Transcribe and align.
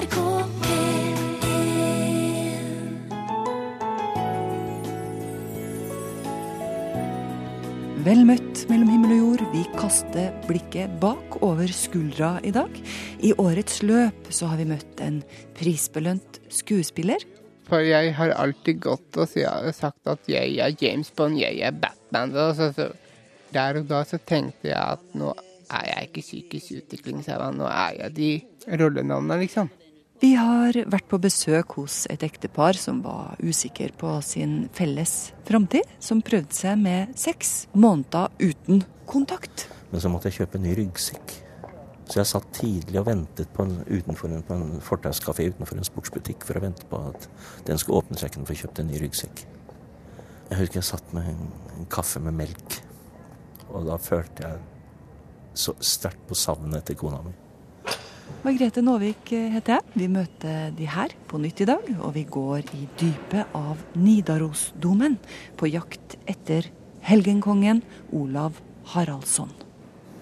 NRK 0.00 0.16
P1 0.64 1.18
Vel 8.00 8.22
møtt 8.24 8.62
mellom 8.70 8.88
himmel 8.88 9.10
og 9.12 9.18
jord. 9.18 9.42
Vi 9.52 9.64
kaster 9.74 10.30
blikket 10.46 10.94
bak 11.02 11.36
over 11.44 11.68
skuldra 11.68 12.30
i 12.48 12.52
dag. 12.54 12.72
I 13.20 13.34
årets 13.36 13.82
løp 13.84 14.30
så 14.32 14.48
har 14.48 14.56
vi 14.62 14.70
møtt 14.70 15.02
en 15.04 15.20
prisbelønt 15.58 16.40
skuespiller. 16.48 17.20
For 17.68 17.84
jeg 17.84 18.14
har 18.16 18.32
alltid 18.40 18.80
gått 18.86 19.20
og 19.20 19.28
sagt 19.28 20.08
at 20.08 20.32
jeg 20.32 20.56
er 20.64 20.72
James 20.80 21.12
Bond, 21.12 21.36
jeg 21.42 21.60
er 21.60 21.76
Batman. 21.76 22.32
Og 22.40 22.56
så, 22.56 22.70
så, 22.72 22.88
der 23.52 23.82
og 23.82 23.92
da 23.92 24.00
så 24.08 24.16
tenkte 24.16 24.72
jeg 24.72 24.80
at 24.80 25.04
nå 25.12 25.34
er 25.70 25.84
jeg 25.92 26.08
ikke 26.08 26.24
psykisk 26.24 26.80
utviklingshemma, 26.80 27.52
nå 27.52 27.68
er 27.68 28.00
jeg 28.00 28.16
de 28.16 28.30
rollenavnene, 28.80 29.36
liksom. 29.44 29.68
Vi 30.20 30.34
har 30.36 30.76
vært 30.92 31.06
på 31.08 31.16
besøk 31.16 31.78
hos 31.78 32.02
et 32.12 32.20
ektepar 32.26 32.76
som 32.76 32.98
var 33.00 33.38
usikker 33.40 33.94
på 33.96 34.18
sin 34.20 34.66
felles 34.76 35.30
framtid, 35.48 35.86
som 35.96 36.20
prøvde 36.20 36.52
seg 36.52 36.76
med 36.82 37.14
seks 37.16 37.70
måneder 37.72 38.28
uten 38.36 38.82
kontakt. 39.08 39.64
Men 39.88 40.04
så 40.04 40.12
måtte 40.12 40.28
jeg 40.28 40.42
kjøpe 40.42 40.60
en 40.60 40.66
ny 40.68 40.76
ryggsekk. 40.76 41.34
Så 42.10 42.20
jeg 42.20 42.28
satt 42.34 42.52
tidlig 42.52 43.00
og 43.00 43.08
ventet 43.08 43.48
på 43.56 43.64
en, 43.64 43.78
utenfor 43.88 44.28
en, 44.28 44.44
en 44.52 44.84
fortauskafé 44.84 45.48
utenfor 45.54 45.80
en 45.80 45.88
sportsbutikk 45.88 46.44
for 46.44 46.60
å 46.60 46.66
vente 46.68 46.84
på 46.90 47.00
at 47.14 47.28
den 47.70 47.80
skulle 47.80 48.04
åpne 48.04 48.20
så 48.20 48.28
for 48.28 48.52
få 48.52 48.60
kjøpt 48.60 48.84
en 48.84 48.92
ny 48.92 49.00
ryggsekk. 49.00 49.44
Jeg 50.50 50.58
husker 50.60 50.82
jeg 50.82 50.90
satt 50.90 51.14
med 51.16 51.32
en, 51.32 51.46
en 51.78 51.88
kaffe 51.88 52.20
med 52.20 52.36
melk, 52.36 52.82
og 53.70 53.88
da 53.88 53.96
følte 53.96 54.50
jeg 54.50 55.54
så 55.64 55.80
sterkt 55.80 56.26
på 56.28 56.36
savnet 56.36 56.82
etter 56.82 56.98
kona 56.98 57.24
mi. 57.24 57.32
Margrethe 58.40 58.82
Nåvik 58.82 59.32
eh, 59.36 59.50
heter 59.52 59.76
jeg. 59.76 59.94
Vi 60.00 60.06
møter 60.08 60.70
de 60.76 60.86
her 60.88 61.12
på 61.28 61.38
nytt 61.42 61.60
i 61.60 61.66
dag, 61.68 61.88
og 62.00 62.14
vi 62.16 62.24
går 62.24 62.70
i 62.76 62.86
dypet 63.00 63.56
av 63.56 63.82
Nidarosdomen 64.00 65.18
på 65.60 65.68
jakt 65.68 66.16
etter 66.30 66.70
helgenkongen 67.04 67.82
Olav 68.16 68.60
Haraldsson. 68.94 69.52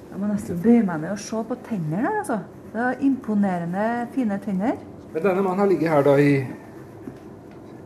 Jeg 0.08 0.20
må 0.20 0.30
nesten 0.30 0.58
bøye 0.64 0.83
meg 0.88 1.05
ned 1.05 1.14
og 1.14 1.20
se 1.22 1.42
på 1.46 1.58
tennene 1.68 2.02
der, 2.02 2.18
altså. 2.24 2.41
Det 2.72 2.83
er 2.84 3.05
imponerende 3.06 3.84
fine 4.12 4.40
tenner. 4.44 4.80
Men 5.12 5.24
denne 5.24 5.44
mannen 5.44 5.62
har 5.62 5.70
ligget 5.70 5.92
her 5.92 6.05
da 6.05 6.16
i 6.20 6.33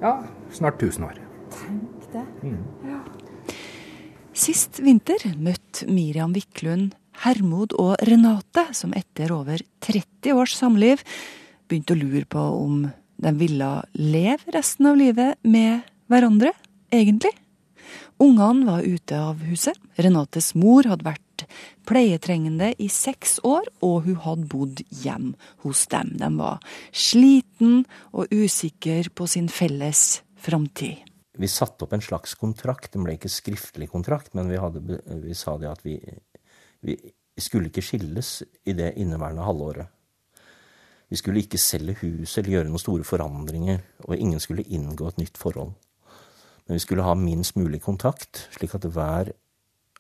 ja, 0.03 0.17
snart 0.51 0.81
1000 0.83 1.07
år. 1.07 1.21
Tenk 1.55 2.09
det. 2.15 2.25
Ja. 2.89 3.03
Sist 4.33 4.81
vinter 4.83 5.29
møtte 5.39 5.87
Miriam 5.93 6.33
Wiklund 6.35 6.97
Hermod 7.23 7.77
og 7.79 7.95
Renate, 8.03 8.67
som 8.75 8.95
etter 8.99 9.31
over 9.35 9.63
30 9.85 10.35
års 10.35 10.57
samliv 10.59 11.05
begynte 11.71 11.95
å 11.95 12.01
lure 12.01 12.27
på 12.27 12.43
om 12.57 12.83
de 13.23 13.33
ville 13.39 13.71
leve 13.95 14.55
resten 14.55 14.89
av 14.91 14.99
livet 14.99 15.39
med 15.47 15.87
hverandre, 16.11 16.51
egentlig. 16.91 17.31
Ungene 18.23 18.67
var 18.67 18.83
ute 18.83 19.19
av 19.19 19.41
huset. 19.47 19.79
Renates 19.99 20.53
mor 20.59 20.87
hadde 20.91 21.07
vært 21.07 21.47
pleietrengende 21.89 22.73
i 22.83 22.89
seks 22.93 23.39
år, 23.47 23.67
og 23.83 24.09
hun 24.09 24.19
hadde 24.27 24.51
bodd 24.51 24.83
hjem 25.03 25.33
hos 25.65 25.87
dem. 25.95 26.15
De 26.19 26.29
var 26.39 26.61
sliten 26.91 27.83
og 28.11 28.31
usikker 28.35 29.11
på 29.15 29.27
sin 29.31 29.49
felles 29.51 30.23
framtid. 30.43 31.03
Vi 31.39 31.49
satte 31.49 31.87
opp 31.87 31.95
en 31.97 32.05
slags 32.05 32.35
kontrakt. 32.37 32.93
Den 32.93 33.07
ble 33.07 33.17
ikke 33.17 33.31
skriftlig 33.33 33.89
kontrakt, 33.91 34.35
men 34.37 34.51
vi, 34.53 34.59
hadde, 34.61 35.01
vi 35.25 35.35
sa 35.39 35.57
det 35.59 35.71
at 35.71 35.81
vi, 35.87 35.97
vi 36.83 36.97
skulle 37.39 37.71
ikke 37.71 37.85
skilles 37.85 38.43
i 38.67 38.75
det 38.77 38.93
inneværende 38.97 39.45
halvåret. 39.47 39.87
Vi 41.13 41.17
skulle 41.17 41.43
ikke 41.45 41.59
selge 41.61 41.95
huset 42.01 42.39
eller 42.41 42.57
gjøre 42.57 42.69
noen 42.71 42.81
store 42.81 43.05
forandringer, 43.05 43.83
og 44.05 44.17
ingen 44.17 44.41
skulle 44.41 44.65
inngå 44.65 45.09
et 45.09 45.19
nytt 45.21 45.39
forhold. 45.39 45.75
Men 46.67 46.75
vi 46.75 46.85
skulle 46.85 47.05
ha 47.05 47.15
minst 47.15 47.57
mulig 47.57 47.83
kontakt, 47.83 48.49
slik 48.57 48.75
at 48.75 48.87
hver 48.89 49.33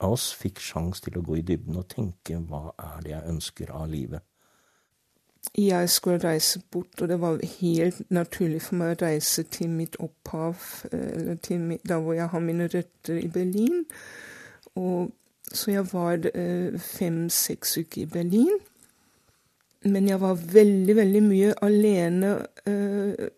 av 0.03 0.16
oss 0.16 0.31
fikk 0.34 0.60
sjans 0.62 1.03
til 1.04 1.19
å 1.19 1.25
gå 1.25 1.38
i 1.38 1.47
dybden 1.47 1.78
og 1.78 1.88
tenke 1.93 2.38
hva 2.48 2.72
er 2.78 3.03
det 3.04 3.12
jeg 3.14 3.34
ønsker 3.34 3.72
av 3.76 3.91
livet. 3.93 4.25
Jeg 5.59 5.91
skulle 5.91 6.22
reise 6.22 6.60
bort, 6.70 7.03
og 7.03 7.09
det 7.10 7.19
var 7.20 7.41
helt 7.59 8.10
naturlig 8.14 8.60
for 8.62 8.78
meg 8.78 8.94
å 8.94 9.00
reise 9.03 9.43
til 9.50 9.72
mitt 9.75 9.99
opphav, 10.00 10.54
eh, 10.93 11.09
eller 11.19 11.41
til 11.43 11.78
der 11.82 11.99
hvor 11.99 12.14
jeg 12.14 12.31
har 12.31 12.41
mine 12.41 12.69
røtter 12.70 13.19
i 13.19 13.28
Berlin. 13.28 13.84
Og, 14.75 15.10
så 15.52 15.70
jeg 15.70 15.86
var 15.92 16.28
eh, 16.34 16.78
fem-seks 16.80 17.78
uker 17.78 18.02
i 18.02 18.10
Berlin. 18.10 18.60
Men 19.84 20.08
jeg 20.08 20.20
var 20.22 20.38
veldig, 20.38 20.94
veldig 20.96 21.22
mye 21.26 21.54
alene 21.66 22.32
eh, 22.70 23.28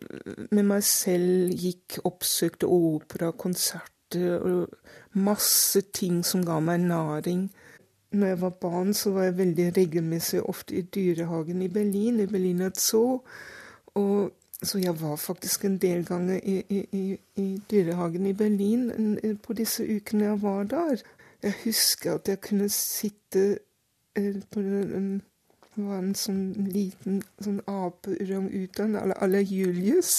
med 0.51 0.63
meg 0.67 0.83
selv. 0.85 1.53
Gikk, 1.57 1.99
oppsøkte 2.05 2.69
opera, 2.69 3.31
konserter 3.31 4.37
og 4.37 5.17
masse 5.17 5.81
ting 5.95 6.21
som 6.25 6.45
ga 6.45 6.59
meg 6.61 6.85
næring. 6.85 7.47
Når 8.15 8.27
jeg 8.27 8.41
var 8.41 8.57
barn, 8.61 8.93
så 8.93 9.11
var 9.11 9.23
jeg 9.23 9.37
veldig 9.37 9.67
regelmessig 9.77 10.43
ofte 10.45 10.77
i 10.77 10.81
dyrehagen 10.81 11.61
i 11.61 11.67
Berlin, 11.67 12.19
i 12.19 12.29
Berliner 12.29 12.69
Zoo. 12.77 13.23
Og, 13.95 14.31
så 14.61 14.79
jeg 14.79 14.95
var 15.01 15.15
faktisk 15.15 15.65
en 15.65 15.77
del 15.77 16.05
ganger 16.05 16.39
i, 16.43 16.61
i, 16.69 16.85
i, 16.91 17.17
i 17.41 17.61
dyrehagen 17.71 18.25
i 18.25 18.33
Berlin 18.33 19.37
på 19.43 19.53
disse 19.53 19.83
ukene 19.83 20.29
jeg 20.29 20.41
var 20.41 20.63
der. 20.63 21.01
Jeg 21.45 21.53
husker 21.63 22.15
at 22.17 22.29
jeg 22.31 22.41
kunne 22.41 22.67
sitte 22.73 23.41
eh, 24.17 24.41
på 24.51 24.61
den, 24.65 24.93
en- 24.97 25.23
det 25.75 25.83
var 25.83 25.97
en 25.99 26.13
sånn 26.15 26.69
liten 26.71 27.17
sånn 27.43 27.57
ape-orang-utan, 27.67 28.93
eller 29.21 29.43
Julius. 29.43 30.13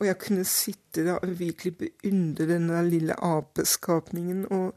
Og 0.00 0.06
jeg 0.08 0.16
kunne 0.22 0.44
sitte 0.48 1.04
der 1.04 1.20
og 1.22 1.34
virkelig 1.38 1.74
beundre 1.82 2.46
denne 2.48 2.80
lille 2.88 3.14
apeskapningen. 3.20 4.46
Og, 4.50 4.72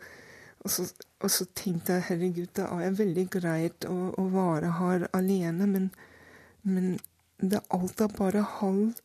og, 0.59 0.69
så, 0.73 0.85
og 1.23 1.31
så 1.31 1.47
tenkte 1.55 1.95
jeg 1.97 2.05
herregud, 2.09 2.51
det 2.59 2.67
er 2.67 2.97
veldig 2.99 3.25
greit 3.37 3.87
å, 3.89 3.95
å 4.19 4.27
være 4.35 4.73
her 4.81 5.07
alene, 5.15 5.69
men, 5.71 5.87
men 6.67 6.97
det 7.39 7.63
alt 7.71 8.03
er 8.03 8.11
bare 8.19 8.43
halv 8.59 8.99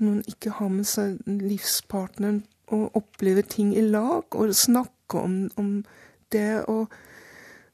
når 0.00 0.10
en 0.16 0.24
ikke 0.32 0.56
har 0.56 0.72
med 0.72 0.88
seg 0.90 1.20
livspartneren 1.28 2.40
og 2.74 2.96
opplever 2.98 3.44
ting 3.46 3.74
i 3.76 3.84
lag 3.84 4.24
og 4.34 4.56
snakke 5.04 5.24
om, 5.24 5.50
om 5.56 5.84
det. 6.32 6.64
og 6.64 6.88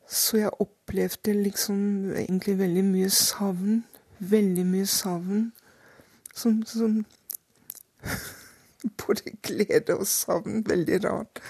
så 0.09 0.37
jeg 0.37 0.51
opplevde 0.61 1.33
liksom 1.43 2.11
egentlig 2.17 2.59
veldig 2.59 2.85
mye 2.85 3.11
savn. 3.11 3.85
Veldig 4.19 4.67
mye 4.67 4.87
savn. 4.87 5.53
Som, 6.35 6.63
som 6.67 7.07
Både 9.07 9.23
glede 9.43 9.97
og 9.97 10.07
savn. 10.07 10.65
Veldig 10.67 11.05
rart. 11.05 11.41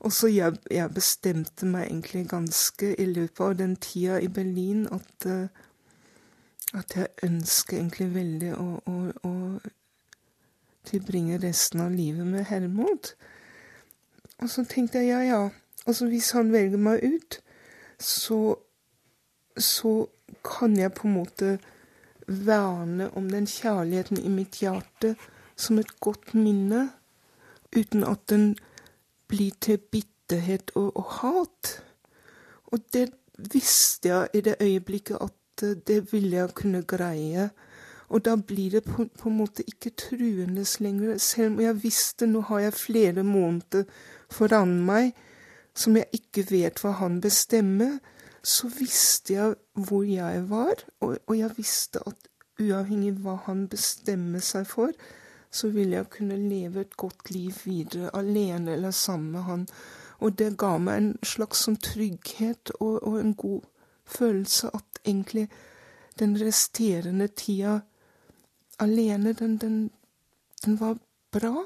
Og 0.00 0.12
så 0.12 0.28
jeg, 0.28 0.56
jeg 0.70 0.90
bestemte 0.94 1.66
meg 1.66 1.86
egentlig 1.86 2.28
ganske 2.28 2.94
i 2.96 3.04
løpet 3.04 3.44
av 3.44 3.58
den 3.58 3.76
tida 3.76 4.20
i 4.20 4.28
Berlin 4.28 4.86
at, 4.88 5.26
eh, 5.26 5.48
at 6.74 6.96
jeg 6.96 7.08
ønsker 7.22 7.76
egentlig 7.76 8.14
veldig 8.14 8.52
å, 8.54 8.68
å, 8.86 9.28
å 9.28 9.58
tilbringe 10.86 11.42
resten 11.42 11.80
av 11.80 11.90
livet 11.90 12.26
med 12.26 12.44
Hermod. 12.44 13.12
Og 14.38 14.50
så 14.50 14.64
tenkte 14.64 15.02
jeg 15.02 15.08
ja, 15.08 15.20
ja. 15.26 15.48
Altså 15.86 16.06
hvis 16.06 16.30
han 16.36 16.52
velger 16.52 16.78
meg 16.78 17.02
ut, 17.02 17.40
så, 17.98 18.54
så 19.56 20.06
kan 20.44 20.76
jeg 20.78 20.94
på 20.94 21.08
en 21.08 21.16
måte 21.16 21.58
verne 22.28 23.08
om 23.16 23.30
den 23.30 23.48
kjærligheten 23.48 24.20
i 24.20 24.30
mitt 24.30 24.60
hjerte 24.60 25.14
som 25.58 25.78
et 25.80 25.94
godt 26.00 26.34
minne, 26.34 26.90
uten 27.76 28.04
at 28.04 28.28
den 28.30 28.52
blir 29.28 29.56
til 29.60 29.78
bitterhet 29.78 30.70
og, 30.74 30.96
og 30.96 31.04
hat. 31.20 31.72
Og 32.72 32.84
det 32.92 33.08
visste 33.52 34.08
jeg 34.08 34.28
i 34.34 34.44
det 34.44 34.56
øyeblikket 34.60 35.18
at 35.20 35.64
eh, 35.64 35.76
det 35.88 36.12
ville 36.12 36.36
jeg 36.36 36.54
kunne 36.54 36.82
greie. 36.82 37.50
Og 38.08 38.24
da 38.24 38.36
blir 38.36 38.70
det 38.70 38.84
på, 38.86 39.04
på 39.20 39.28
en 39.28 39.36
måte 39.36 39.64
ikke 39.68 39.92
truende 39.96 40.64
lenger, 40.80 41.18
selv 41.18 41.56
om 41.56 41.60
jeg 41.60 41.82
visste 41.82 42.28
nå 42.28 42.40
har 42.48 42.62
jeg 42.64 42.78
flere 42.80 43.24
måneder 43.24 43.84
foran 44.32 44.78
meg 44.86 45.12
som 45.78 45.96
jeg 45.96 46.08
ikke 46.16 46.46
vet 46.50 46.80
hva 46.82 46.94
han 46.98 47.20
bestemmer, 47.22 47.98
så 48.42 48.70
visste 48.72 49.34
jeg 49.34 49.54
hvor 49.74 50.02
jeg 50.08 50.48
var, 50.50 50.82
og, 51.00 51.18
og 51.26 51.36
jeg 51.38 51.54
visste 51.58 52.02
at 52.06 52.28
uavhengig 52.58 53.12
hva 53.22 53.36
han 53.46 53.66
bestemmer 53.70 54.42
seg 54.42 54.66
for, 54.66 54.92
så 55.50 55.70
ville 55.72 55.96
jeg 55.96 56.10
kunne 56.12 56.36
leve 56.36 56.82
et 56.84 56.96
godt 56.96 57.30
liv 57.30 57.54
videre, 57.64 58.10
alene 58.16 58.74
eller 58.74 58.90
sammen 58.90 59.32
med 59.32 59.46
han. 59.46 59.66
Og 60.18 60.38
det 60.38 60.56
ga 60.58 60.74
meg 60.82 60.98
en 60.98 61.12
slags 61.22 61.62
sånn 61.64 61.78
trygghet 61.80 62.72
og, 62.80 62.98
og 63.06 63.20
en 63.20 63.34
god 63.38 63.68
følelse 64.08 64.72
at 64.74 65.00
egentlig 65.04 65.46
den 66.18 66.34
resterende 66.40 67.28
tida 67.28 67.78
alene, 68.82 69.34
den, 69.38 69.56
den, 69.60 69.90
den 70.64 70.76
var 70.80 70.98
bra. 71.34 71.64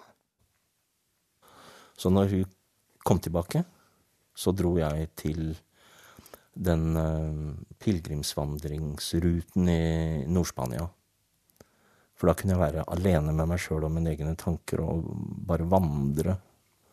Så 1.97 2.11
når 2.11 2.33
hun 2.33 2.49
kom 3.05 3.21
tilbake, 3.23 3.65
så 4.35 4.53
dro 4.57 4.77
jeg 4.81 5.11
til 5.19 5.53
den 6.53 6.97
uh, 6.97 7.53
pilegrimsvandringsruten 7.81 9.69
i 9.69 10.25
Nord-Spania. 10.29 10.89
For 12.17 12.29
da 12.29 12.37
kunne 12.39 12.55
jeg 12.55 12.63
være 12.63 12.89
alene 12.95 13.35
med 13.35 13.49
meg 13.51 13.61
sjøl 13.61 13.87
og 13.89 13.95
mine 13.95 14.13
egne 14.13 14.35
tanker 14.39 14.83
og 14.85 15.09
bare 15.49 15.67
vandre 15.69 16.37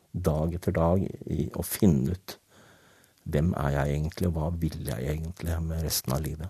dag 0.10 0.56
etter 0.58 0.74
dag 0.74 1.04
i 1.30 1.50
å 1.54 1.66
finne 1.66 2.16
ut 2.16 2.38
hvem 3.30 3.52
er 3.62 3.76
jeg 3.76 3.94
egentlig, 3.94 4.30
og 4.30 4.38
hva 4.40 4.48
vil 4.58 4.80
jeg 4.88 5.06
egentlig 5.12 5.58
med 5.62 5.84
resten 5.86 6.16
av 6.16 6.24
livet. 6.26 6.50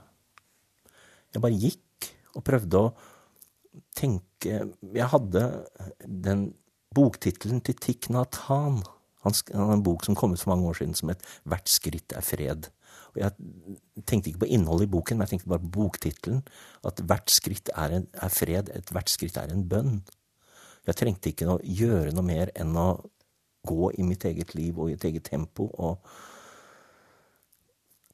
Jeg 1.33 1.43
bare 1.43 1.59
gikk 1.59 2.07
og 2.37 2.45
prøvde 2.45 2.79
å 2.79 2.93
tenke 3.95 4.61
Jeg 4.93 5.07
hadde 5.11 5.43
den 6.05 6.53
boktittelen 6.95 7.61
til 7.61 7.77
Thich 7.77 8.09
Nathan, 8.09 8.81
Hanh. 9.23 9.35
Han 9.51 9.67
har 9.67 9.73
en 9.73 9.83
bok 9.83 10.05
som 10.05 10.15
kom 10.15 10.33
ut 10.33 10.41
for 10.41 10.55
mange 10.55 10.67
år 10.69 10.79
siden 10.79 10.95
som 10.95 11.09
het 11.09 11.21
'Hvert 11.45 11.69
skritt 11.69 12.13
er 12.15 12.21
fred'. 12.21 12.69
Og 13.13 13.17
Jeg 13.21 13.31
tenkte 14.05 14.29
ikke 14.29 14.39
på 14.39 14.45
innholdet 14.45 14.87
i 14.87 14.91
boken, 14.91 15.17
men 15.17 15.27
jeg 15.27 15.29
tenkte 15.29 15.49
bare 15.49 15.59
på 15.59 15.71
boktittelen. 15.71 16.43
At 16.85 16.95
hvert 16.95 17.29
skritt 17.29 17.69
er, 17.75 17.89
en, 17.89 18.07
er 18.13 18.29
fred, 18.29 18.69
et 18.69 18.89
hvert 18.91 19.09
skritt 19.09 19.37
er 19.37 19.51
en 19.51 19.69
bønn. 19.69 20.03
Jeg 20.87 20.95
trengte 20.95 21.29
ikke 21.29 21.47
å 21.47 21.59
gjøre 21.63 22.13
noe 22.13 22.23
mer 22.23 22.49
enn 22.55 22.75
å 22.77 23.09
gå 23.67 23.91
i 23.97 24.01
mitt 24.01 24.25
eget 24.25 24.55
liv 24.55 24.79
og 24.79 24.89
i 24.89 24.93
et 24.93 25.03
eget 25.03 25.23
tempo. 25.23 25.69
og 25.73 25.97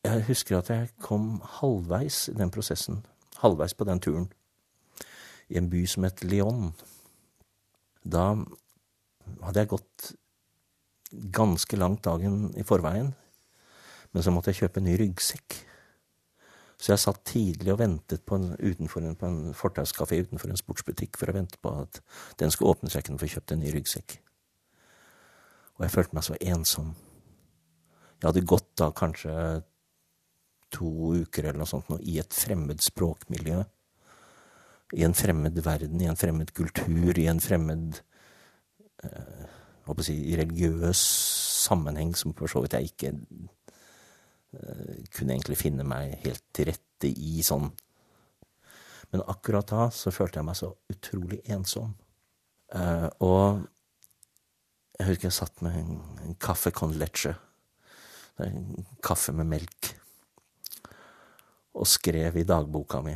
jeg 0.06 0.24
husker 0.28 0.58
at 0.58 0.70
jeg 0.70 0.90
kom 1.02 1.42
halvveis 1.42 2.28
i 2.30 2.36
den 2.38 2.52
prosessen, 2.54 3.06
halvveis 3.42 3.74
på 3.74 3.88
den 3.90 4.00
turen, 4.00 4.28
i 5.52 5.60
en 5.60 5.70
by 5.70 5.84
som 5.90 6.08
het 6.08 6.24
Lyon. 6.26 6.72
Da 8.04 8.34
hadde 9.42 9.62
jeg 9.62 9.72
gått 9.74 10.12
ganske 11.36 11.78
langt 11.78 12.04
dagen 12.06 12.50
i 12.58 12.66
forveien, 12.68 13.14
men 14.12 14.24
så 14.24 14.34
måtte 14.34 14.52
jeg 14.52 14.66
kjøpe 14.66 14.82
en 14.82 14.88
ny 14.90 14.98
ryggsekk. 15.00 15.58
Så 16.76 16.92
jeg 16.92 17.02
satt 17.02 17.24
tidlig 17.30 17.72
og 17.72 17.80
ventet 17.80 18.26
på 18.28 18.36
en, 18.36 18.52
en, 18.60 19.16
en 19.24 19.40
fortauskafé 19.56 20.20
utenfor 20.26 20.52
en 20.52 20.60
sportsbutikk 20.60 21.18
for 21.20 21.32
å 21.32 21.38
vente 21.38 21.60
på 21.62 21.72
at 21.86 22.02
den 22.42 22.52
skulle 22.52 22.76
åpne 22.76 22.92
så 22.92 23.00
jeg 23.00 23.08
kunne 23.08 23.22
få 23.22 23.32
kjøpt 23.32 23.56
en 23.56 23.64
ny 23.64 23.72
ryggsekk. 23.76 24.18
Og 25.76 25.86
jeg 25.86 25.94
følte 25.94 26.18
meg 26.18 26.28
så 26.28 26.38
ensom. 26.40 26.92
Jeg 28.20 28.28
hadde 28.30 28.46
gått 28.48 28.70
da 28.80 28.90
kanskje 28.96 29.34
to 30.76 30.92
uker 31.22 31.48
eller 31.48 31.62
noe 31.62 31.70
sånt 31.70 31.90
nå, 31.92 32.00
i 32.04 32.18
et 32.20 32.36
fremmed 32.36 32.84
språkmiljø. 32.84 33.62
I 34.94 35.04
en 35.04 35.16
fremmed 35.18 35.58
verden, 35.66 36.02
i 36.02 36.10
en 36.10 36.20
fremmed 36.20 36.52
kultur, 36.54 37.18
i 37.18 37.26
en 37.28 37.42
fremmed 37.42 37.98
eh, 39.04 39.46
si, 40.06 40.18
religiøs 40.38 41.02
sammenheng 41.66 42.14
som 42.18 42.36
for 42.38 42.52
så 42.52 42.62
vidt 42.62 42.78
jeg 42.78 42.92
ikke 42.92 43.12
eh, 43.16 45.02
kunne 45.10 45.34
egentlig 45.34 45.58
finne 45.58 45.88
meg 45.88 46.20
helt 46.26 46.44
til 46.54 46.70
rette 46.70 47.10
i 47.10 47.42
sånn. 47.46 47.72
Men 49.12 49.26
akkurat 49.32 49.68
da 49.70 49.90
så 49.94 50.14
følte 50.14 50.42
jeg 50.42 50.48
meg 50.48 50.60
så 50.60 50.72
utrolig 50.92 51.42
ensom. 51.56 51.96
Eh, 52.76 53.10
og 53.26 53.66
jeg 55.00 55.10
husker 55.10 55.30
jeg 55.30 55.38
satt 55.38 55.62
med 55.66 55.76
en, 55.82 56.02
en 56.24 56.38
kaffe 56.40 56.72
con 56.76 56.94
leche, 57.00 57.34
en 58.44 58.86
kaffe 59.04 59.34
med 59.36 59.50
melk, 59.50 59.94
og 61.76 61.88
skrev 61.90 62.38
i 62.40 62.46
dagboka 62.48 63.02
mi. 63.04 63.16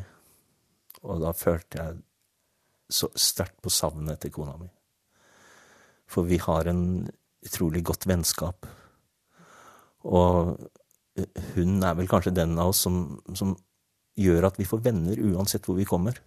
Og 1.07 1.21
da 1.23 1.31
følte 1.35 1.79
jeg 1.79 2.01
så 2.89 3.09
sterkt 3.13 3.59
på 3.63 3.71
savnet 3.71 4.17
etter 4.17 4.33
kona 4.33 4.55
mi. 4.59 4.67
For 6.09 6.25
vi 6.25 6.39
har 6.41 6.67
en 6.67 6.83
utrolig 7.45 7.83
godt 7.85 8.07
vennskap. 8.09 8.65
Og 10.09 10.55
hun 11.55 11.83
er 11.83 11.97
vel 11.99 12.09
kanskje 12.09 12.35
den 12.35 12.57
av 12.59 12.71
oss 12.71 12.81
som, 12.85 13.19
som 13.35 13.53
gjør 14.19 14.49
at 14.49 14.59
vi 14.59 14.67
får 14.67 14.83
venner 14.83 15.21
uansett 15.31 15.67
hvor 15.67 15.77
vi 15.77 15.87
kommer. 15.87 16.17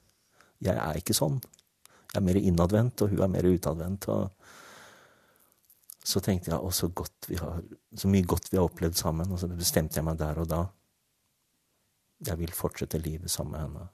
Jeg 0.63 0.77
er 0.79 0.99
ikke 0.99 1.17
sånn. 1.17 1.41
Jeg 2.13 2.21
er 2.21 2.27
mer 2.27 2.39
innadvendt, 2.39 3.03
og 3.03 3.13
hun 3.13 3.25
er 3.25 3.33
mer 3.33 3.49
utadvendt. 3.49 4.09
så 6.05 6.21
tenkte 6.21 6.53
jeg 6.53 6.61
å, 6.61 6.71
så, 6.71 6.91
så 6.93 8.11
mye 8.11 8.29
godt 8.29 8.51
vi 8.53 8.59
har 8.61 8.69
opplevd 8.69 8.99
sammen. 9.01 9.33
Og 9.33 9.41
så 9.41 9.49
bestemte 9.49 9.99
jeg 9.99 10.07
meg 10.07 10.21
der 10.21 10.39
og 10.39 10.49
da. 10.51 10.63
Jeg 12.23 12.39
vil 12.39 12.55
fortsette 12.55 13.01
livet 13.03 13.31
sammen 13.31 13.57
med 13.57 13.65
henne. 13.65 13.89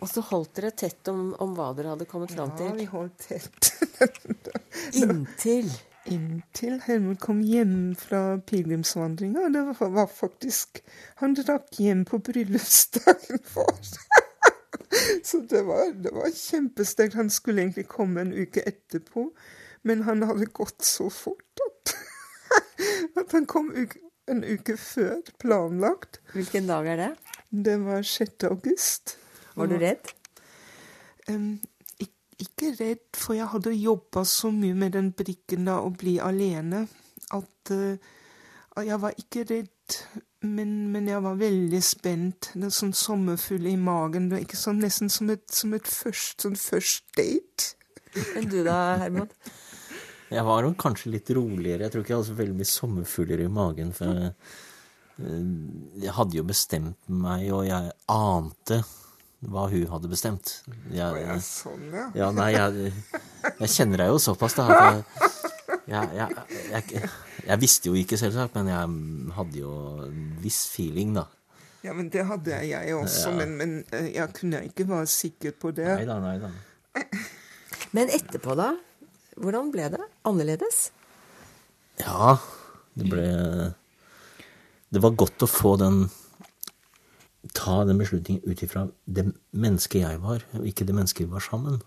Og 0.00 0.08
så 0.08 0.22
holdt 0.30 0.54
dere 0.56 0.72
tett 0.72 1.08
om, 1.12 1.34
om 1.44 1.52
hva 1.56 1.70
dere 1.76 1.92
hadde 1.92 2.08
kommet 2.08 2.32
fram 2.32 2.52
til? 2.56 2.70
Ja, 2.70 2.76
vi 2.78 2.88
holdt 2.88 3.26
tett. 3.28 3.70
Inntil? 5.02 5.68
Inntil 6.08 6.78
Helmut 6.86 7.20
kom 7.20 7.42
hjem 7.44 7.92
fra 8.00 8.38
pilegrimsvandringa. 8.48 9.48
Det 9.52 9.64
var, 9.68 9.90
var, 9.98 10.06
faktisk 10.06 10.80
Han 11.20 11.36
drakk 11.36 11.76
hjem 11.76 12.06
på 12.08 12.18
bryllupsdagen 12.30 13.42
vår. 13.54 13.92
så 15.28 15.42
det 15.50 15.62
var, 15.68 15.92
det 15.92 16.14
var 16.16 16.32
kjempesterkt. 16.32 17.18
Han 17.20 17.30
skulle 17.30 17.66
egentlig 17.66 17.88
komme 17.92 18.24
en 18.24 18.32
uke 18.32 18.64
etterpå, 18.66 19.28
men 19.82 20.06
han 20.08 20.24
hadde 20.24 20.48
gått 20.56 20.80
så 20.84 21.10
fort 21.12 21.64
at, 21.66 21.94
at 23.20 23.36
han 23.36 23.46
kom 23.46 23.68
uke, 23.76 24.00
en 24.30 24.44
uke 24.46 24.76
før 24.80 25.20
planlagt. 25.42 26.22
Hvilken 26.32 26.68
dag 26.70 26.88
er 26.88 27.02
det? 27.04 27.14
Det 27.50 27.80
var 27.84 28.02
6. 28.06 28.48
august. 28.48 29.16
Var 29.60 29.70
du 29.70 29.76
redd? 29.80 30.14
Um, 31.30 31.52
ikke 32.40 32.72
redd, 32.78 33.04
for 33.16 33.36
jeg 33.36 33.50
hadde 33.52 33.74
jobba 33.76 34.24
så 34.28 34.50
mye 34.54 34.76
med 34.76 34.96
den 34.96 35.12
brikken 35.16 35.68
da, 35.68 35.80
å 35.84 35.92
bli 35.92 36.16
alene, 36.22 36.86
at 37.36 37.72
uh, 37.74 38.16
jeg 38.80 39.00
var 39.02 39.16
ikke 39.20 39.44
redd. 39.50 39.96
Men, 40.40 40.70
men, 40.94 41.08
jeg 41.10 41.20
var 41.20 41.36
veldig 41.36 41.80
spent. 41.84 42.52
Det 42.54 42.70
er 42.70 42.72
sånn 42.72 42.94
sommerfugl 42.96 43.66
i 43.68 43.76
magen. 43.76 44.30
Det 44.30 44.38
er 44.38 44.44
ikke 44.46 44.60
sånn, 44.60 44.80
Nesten 44.80 45.12
som 45.12 45.28
et, 45.34 45.44
som 45.52 45.74
et 45.76 45.90
først, 45.90 46.38
sånn 46.46 46.56
first 46.56 47.04
date. 47.18 47.74
Men 48.36 48.48
du 48.48 48.62
da, 48.64 48.78
Hermod? 49.02 49.34
Jeg 50.30 50.46
var 50.46 50.64
nok 50.64 50.78
kanskje 50.80 51.12
litt 51.12 51.32
roligere. 51.34 51.84
Jeg 51.84 51.92
tror 51.92 52.04
ikke 52.04 52.14
jeg 52.14 52.20
hadde 52.20 52.30
så 52.30 52.38
veldig 52.38 52.56
mye 52.56 52.70
sommerfugler 52.70 53.42
i 53.44 53.50
magen. 53.52 53.92
For 53.96 54.14
jeg, 54.14 54.32
jeg 56.06 56.16
hadde 56.16 56.38
jo 56.38 56.46
bestemt 56.48 57.12
meg, 57.12 57.48
og 57.52 57.66
jeg 57.68 57.92
ante 58.14 58.80
hva 59.40 59.66
hun 59.72 59.86
hadde 59.88 60.10
bestemt. 60.10 60.52
Jeg, 60.92 61.22
jeg, 61.22 61.42
sånn, 61.44 61.86
ja. 61.94 62.06
ja 62.16 62.28
nei, 62.36 62.50
jeg, 62.52 62.92
jeg, 63.46 63.70
kjenner 63.72 64.02
deg 64.02 64.12
jo 64.12 64.18
såpass, 64.20 64.56
da. 64.58 64.66
At 64.68 65.30
jeg, 65.90 66.28
jeg, 67.46 67.58
visste 67.62 67.90
jo 67.90 67.96
ikke, 67.98 68.18
selvsagt, 68.20 68.56
men 68.58 68.68
jeg 68.70 69.32
hadde 69.38 69.62
jo 69.62 69.74
en 70.06 70.26
viss 70.42 70.66
feeling, 70.72 71.16
da. 71.16 71.26
Ja, 71.80 71.94
men 71.96 72.10
det 72.12 72.26
hadde 72.28 72.60
jeg 72.68 72.92
også, 72.92 73.30
ja. 73.30 73.36
men, 73.38 73.56
men, 73.56 73.76
eh, 73.96 74.10
jeg 74.18 74.36
kunne 74.36 74.60
ikke 74.68 74.84
være 74.90 75.08
sikker 75.08 75.56
på 75.56 75.72
det. 75.72 75.88
Nei 75.88 76.08
da, 76.08 76.18
nei 76.20 76.36
da. 76.42 76.52
Men 77.96 78.12
etterpå, 78.12 78.54
da? 78.58 78.74
Hvordan 79.40 79.70
ble 79.72 79.88
det? 79.94 80.04
Annerledes? 80.28 80.90
Ja, 82.00 82.36
det 82.98 83.08
ble 83.08 83.26
Det 84.90 85.00
var 85.00 85.16
godt 85.16 85.44
å 85.46 85.48
få 85.48 85.76
den 85.80 86.02
ta 87.60 87.80
den 87.84 88.00
beslutningen 88.00 88.44
ut 88.46 88.62
ifra 88.64 88.86
det 89.04 89.26
mennesket 89.52 90.04
jeg 90.04 90.20
var, 90.22 90.44
og 90.56 90.68
ikke 90.68 90.86
det 90.88 90.96
mennesket 90.96 91.26
vi 91.26 91.34
var 91.34 91.44
sammen. 91.44 91.80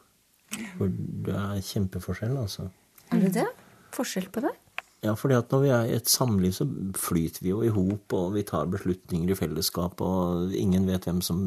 For 0.77 0.91
det 1.27 1.33
er 1.33 1.63
kjempeforskjell, 1.65 2.35
altså. 2.37 2.67
Er 3.13 3.23
det 3.23 3.33
det? 3.39 3.47
Forskjell 3.93 4.29
på 4.33 4.43
det? 4.45 4.53
Ja, 5.03 5.17
fordi 5.19 5.35
at 5.35 5.51
når 5.51 5.63
vi 5.65 5.71
er 5.75 5.89
i 5.89 5.95
et 5.97 6.07
samliv, 6.09 6.53
så 6.55 6.65
flyter 6.95 7.43
vi 7.43 7.51
jo 7.51 7.59
i 7.65 7.71
hop, 7.73 8.13
og 8.15 8.37
vi 8.37 8.45
tar 8.47 8.69
beslutninger 8.71 9.33
i 9.33 9.35
fellesskap, 9.35 9.99
og 10.01 10.53
ingen 10.55 10.87
vet 10.87 11.09
hvem 11.09 11.19
som 11.25 11.41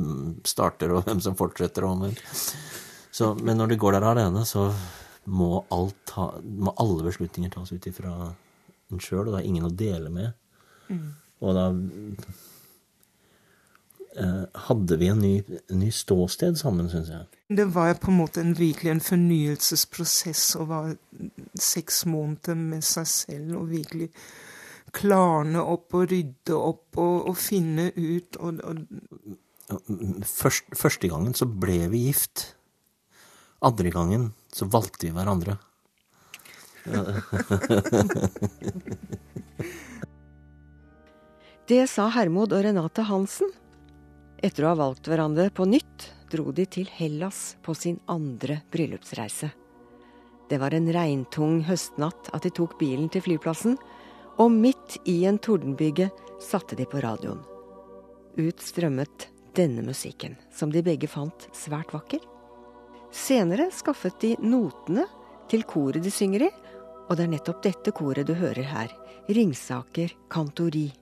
starter, 0.44 0.92
og 0.92 1.06
hvem 1.06 1.22
som 1.24 1.38
fortsetter, 1.38 1.86
og 1.88 2.10
så, 3.10 3.32
Men 3.34 3.56
når 3.56 3.66
du 3.66 3.76
går 3.76 3.96
der 3.96 4.04
alene, 4.04 4.44
så 4.44 4.68
må, 5.24 5.64
ta, 6.04 6.28
må 6.42 6.74
alle 6.76 7.06
beslutninger 7.06 7.50
tas 7.50 7.72
ut 7.72 7.86
ifra 7.88 8.34
en 8.92 9.00
sjøl, 9.00 9.24
og 9.26 9.32
det 9.32 9.40
er 9.40 9.48
ingen 9.48 9.64
å 9.66 9.72
dele 9.72 10.10
med. 10.12 10.34
Mm. 10.90 11.14
Og 11.40 11.56
da 11.56 11.70
hadde 14.66 14.96
vi 15.00 15.08
en 15.12 15.20
ny, 15.20 15.34
en 15.70 15.80
ny 15.82 15.90
ståsted 15.92 16.56
sammen, 16.58 16.88
syns 16.92 17.10
jeg. 17.12 17.24
Det 17.58 17.66
var 17.74 17.94
på 18.02 18.10
en 18.10 18.20
måte 18.22 18.38
en, 18.42 18.54
virkelig 18.58 18.90
en 18.90 19.04
fornyelsesprosess 19.04 20.44
å 20.58 20.62
være 20.70 20.96
seks 21.60 22.04
måneder 22.10 22.54
med 22.58 22.82
seg 22.86 23.06
selv 23.10 23.56
og 23.60 23.70
virkelig 23.70 24.08
klarne 24.96 25.60
opp 25.62 25.94
og 25.98 26.08
rydde 26.10 26.54
opp 26.56 26.98
og, 27.02 27.16
og 27.30 27.36
finne 27.38 27.90
ut 27.96 28.36
og, 28.40 28.62
og 28.64 28.76
Først, 29.66 30.68
Første 30.78 31.08
gangen 31.10 31.34
så 31.34 31.42
ble 31.50 31.88
vi 31.90 32.04
gift. 32.04 32.54
Andre 33.66 33.90
gangen 33.90 34.28
så 34.54 34.62
valgte 34.70 35.08
vi 35.08 35.12
hverandre. 35.16 35.56
Det 41.66 41.82
sa 41.90 42.06
Hermod 42.14 42.54
og 42.54 42.62
Renate 42.62 43.02
Hansen 43.08 43.50
etter 44.46 44.64
å 44.64 44.72
ha 44.72 44.78
valgt 44.78 45.08
hverandre 45.10 45.48
på 45.50 45.66
nytt, 45.66 46.10
dro 46.30 46.52
de 46.54 46.66
til 46.70 46.88
Hellas 46.92 47.56
på 47.66 47.74
sin 47.74 47.98
andre 48.10 48.60
bryllupsreise. 48.70 49.50
Det 50.46 50.58
var 50.62 50.74
en 50.76 50.86
regntung 50.94 51.60
høstnatt 51.66 52.30
at 52.36 52.46
de 52.46 52.52
tok 52.54 52.76
bilen 52.78 53.08
til 53.10 53.24
flyplassen, 53.24 53.74
og 54.38 54.52
midt 54.52 54.98
i 55.08 55.24
en 55.26 55.40
tordenbyge 55.42 56.10
satte 56.42 56.76
de 56.78 56.86
på 56.86 57.00
radioen. 57.02 57.40
Ut 58.36 58.62
strømmet 58.62 59.30
denne 59.56 59.82
musikken, 59.82 60.36
som 60.52 60.70
de 60.70 60.84
begge 60.84 61.08
fant 61.10 61.48
svært 61.56 61.94
vakker. 61.96 62.20
Senere 63.10 63.70
skaffet 63.74 64.20
de 64.22 64.34
notene 64.44 65.06
til 65.50 65.64
koret 65.66 66.04
de 66.04 66.12
synger 66.12 66.46
i, 66.46 66.52
og 67.06 67.16
det 67.16 67.26
er 67.26 67.32
nettopp 67.32 67.64
dette 67.64 67.94
koret 67.96 68.28
du 68.28 68.34
hører 68.36 68.66
her, 68.66 68.94
Ringsaker 69.26 70.12
kantori. 70.30 70.92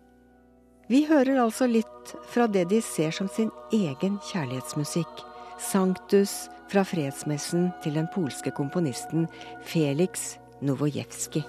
Vi 0.89 1.03
hører 1.09 1.43
altså 1.43 1.67
litt 1.69 1.94
fra 2.31 2.47
det 2.51 2.67
de 2.73 2.81
ser 2.85 3.15
som 3.15 3.29
sin 3.31 3.51
egen 3.73 4.19
kjærlighetsmusikk. 4.31 5.25
Sanktus 5.61 6.49
fra 6.73 6.85
fredsmessen 6.87 7.71
til 7.85 7.97
den 7.99 8.09
polske 8.15 8.53
komponisten 8.55 9.29
Felix 9.65 10.35
Novojevskij. 10.65 11.45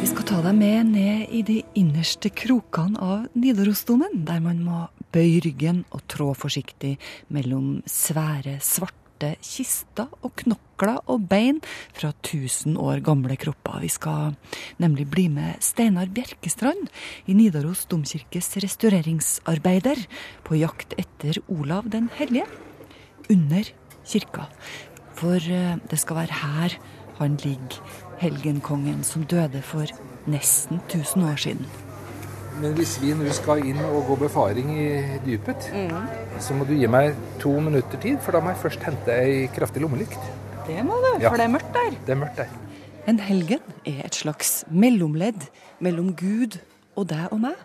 Vi 0.00 0.08
skal 0.10 0.28
ta 0.28 0.40
deg 0.46 0.56
med 0.58 0.94
ned 0.94 1.34
i 1.34 1.42
de 1.46 1.60
innerste 1.78 2.32
krokene 2.32 3.00
av 3.00 3.28
Nidarosdomen, 3.34 4.24
der 4.28 4.40
man 4.44 4.62
må 4.64 4.86
bøye 5.14 5.42
ryggen 5.44 5.84
og 5.90 6.06
trå 6.10 6.32
forsiktig 6.38 6.96
mellom 7.34 7.80
svære, 7.88 8.58
svarte 8.62 9.09
kister 9.44 10.08
og 10.24 10.32
knokler 10.40 11.00
og 11.10 11.26
bein 11.30 11.60
fra 11.96 12.12
tusen 12.26 12.78
år 12.80 13.02
gamle 13.04 13.36
kropper. 13.40 13.80
Vi 13.84 13.90
skal 13.92 14.36
nemlig 14.82 15.08
bli 15.12 15.26
med 15.32 15.60
Steinar 15.64 16.10
Bjerkestrand 16.14 16.88
i 17.26 17.36
Nidaros 17.36 17.86
domkirkes 17.90 18.56
restaureringsarbeider 18.64 20.06
på 20.46 20.60
jakt 20.60 20.96
etter 21.00 21.42
Olav 21.48 21.90
den 21.92 22.08
hellige 22.16 22.48
under 23.30 23.68
kirka. 24.06 24.48
For 25.20 25.36
eh, 25.36 25.76
det 25.90 26.00
skal 26.00 26.22
være 26.22 26.40
her 26.40 26.80
han 27.20 27.36
ligger, 27.44 27.82
helgenkongen 28.18 29.04
som 29.04 29.26
døde 29.28 29.60
for 29.62 29.84
nesten 30.26 30.80
1000 30.88 31.24
år 31.24 31.36
siden. 31.36 31.89
Men 32.58 32.74
hvis 32.76 32.96
vi 33.00 33.12
nå 33.16 33.30
skal 33.32 33.62
inn 33.64 33.78
og 33.86 34.02
gå 34.08 34.16
befaring 34.24 34.70
i 34.74 34.86
dypet, 35.24 35.68
så 36.42 36.56
må 36.56 36.66
du 36.68 36.74
gi 36.76 36.88
meg 36.90 37.14
to 37.40 37.52
minutter 37.62 38.00
tid, 38.02 38.18
for 38.24 38.32
da 38.36 38.40
må 38.44 38.52
jeg 38.52 38.60
først 38.64 38.82
hente 38.84 39.14
ei 39.14 39.46
kraftig 39.54 39.82
lommelykt. 39.84 40.18
Det 40.66 40.82
må 40.84 40.98
du, 41.00 41.22
Ja. 41.22 41.30
for 41.30 41.36
det 41.36 41.46
er 41.46 41.54
mørkt 41.54 41.72
der. 41.72 41.90
Det 42.06 42.12
er 42.16 42.20
mørkt 42.20 42.36
der. 42.36 42.48
En 43.08 43.18
helgen 43.18 43.60
er 43.86 44.04
et 44.04 44.14
slags 44.14 44.64
mellomledd 44.70 45.48
mellom 45.80 46.12
Gud 46.14 46.58
og 46.96 47.08
deg 47.08 47.32
og 47.32 47.40
meg. 47.40 47.56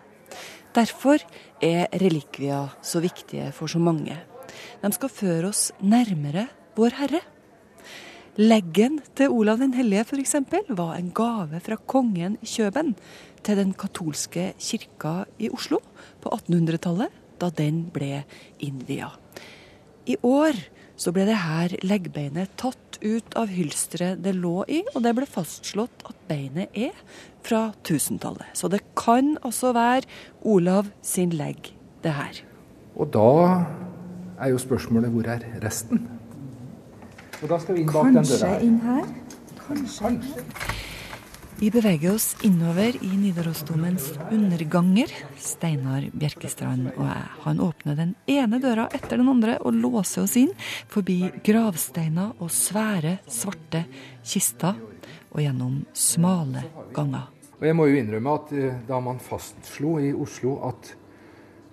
Derfor 0.74 1.18
er 1.62 1.86
relikvier 1.92 2.72
så 2.82 3.00
viktige 3.00 3.52
for 3.52 3.66
så 3.66 3.78
mange. 3.78 4.16
De 4.82 4.92
skal 4.92 5.08
føre 5.08 5.48
oss 5.48 5.72
nærmere 5.80 6.48
Vår 6.76 6.92
Herre. 6.98 7.20
Leggen 8.36 8.98
til 9.16 9.30
Olav 9.32 9.58
den 9.62 9.72
hellige 9.72 10.04
f.eks. 10.04 10.34
var 10.68 10.96
en 10.98 11.10
gave 11.16 11.60
fra 11.64 11.76
kongen 11.88 12.36
i 12.42 12.46
Kjøben 12.46 12.94
til 13.46 13.58
den 13.60 13.74
katolske 13.78 14.50
kirka 14.58 15.24
i 15.38 15.50
Oslo 15.54 15.78
på 16.22 16.32
1800-tallet, 16.34 17.12
da 17.40 17.50
den 17.54 17.86
ble 17.94 18.24
innvia. 18.64 19.12
I 20.06 20.16
år 20.26 20.58
så 20.96 21.12
ble 21.12 21.26
det 21.28 21.36
her 21.42 21.74
leggbeinet 21.84 22.54
tatt 22.60 22.98
ut 23.02 23.36
av 23.36 23.50
hylsteret 23.52 24.22
det 24.24 24.32
lå 24.38 24.64
i, 24.72 24.80
og 24.94 25.02
det 25.04 25.12
ble 25.18 25.28
fastslått 25.28 26.06
at 26.08 26.16
beinet 26.30 26.72
er 26.72 26.94
fra 27.44 27.68
1000-tallet. 27.84 28.48
Så 28.56 28.70
det 28.72 28.80
kan 28.98 29.34
altså 29.44 29.74
være 29.76 30.08
Olav 30.46 30.88
sin 31.04 31.34
legg, 31.36 31.74
det 32.02 32.16
her. 32.16 32.40
Og 32.96 33.12
da 33.12 33.28
er 34.40 34.54
jo 34.54 34.62
spørsmålet 34.62 35.12
hvor 35.12 35.28
er 35.28 35.44
resten? 35.62 36.06
Og 37.42 37.48
da 37.52 37.60
skal 37.60 37.76
vi 37.76 37.84
inn 37.84 37.92
bak 37.92 38.08
den 38.08 38.24
døra 38.24 38.54
her. 38.54 38.64
inn 38.64 38.80
her? 38.80 39.06
Kanskje. 39.66 40.16
Vi 41.58 41.70
beveger 41.70 42.14
oss 42.14 42.36
innover 42.44 43.04
i 43.04 43.16
Nidarosdomens 43.16 44.10
underganger. 44.30 45.08
Steinar 45.40 46.04
Bjerkestrand 46.12 46.90
og 46.90 47.06
jeg. 47.08 47.22
Han 47.46 47.62
åpner 47.64 47.96
den 47.96 48.12
ene 48.28 48.58
døra 48.60 48.84
etter 48.92 49.16
den 49.16 49.30
andre 49.32 49.54
og 49.64 49.72
låser 49.72 50.26
oss 50.26 50.34
inn 50.36 50.52
forbi 50.92 51.30
gravsteiner 51.46 52.34
og 52.44 52.52
svære, 52.52 53.14
svarte 53.32 53.86
kister 54.20 54.76
og 55.30 55.40
gjennom 55.40 55.78
smale 55.96 56.66
ganger. 56.92 57.30
Og 57.56 57.64
jeg 57.64 57.78
må 57.80 57.88
jo 57.88 58.02
innrømme 58.02 58.36
at 58.36 58.52
eh, 58.52 58.76
da 58.84 59.00
man 59.00 59.22
fastslo 59.24 59.96
i 59.96 60.12
Oslo 60.12 60.58
at 60.68 60.92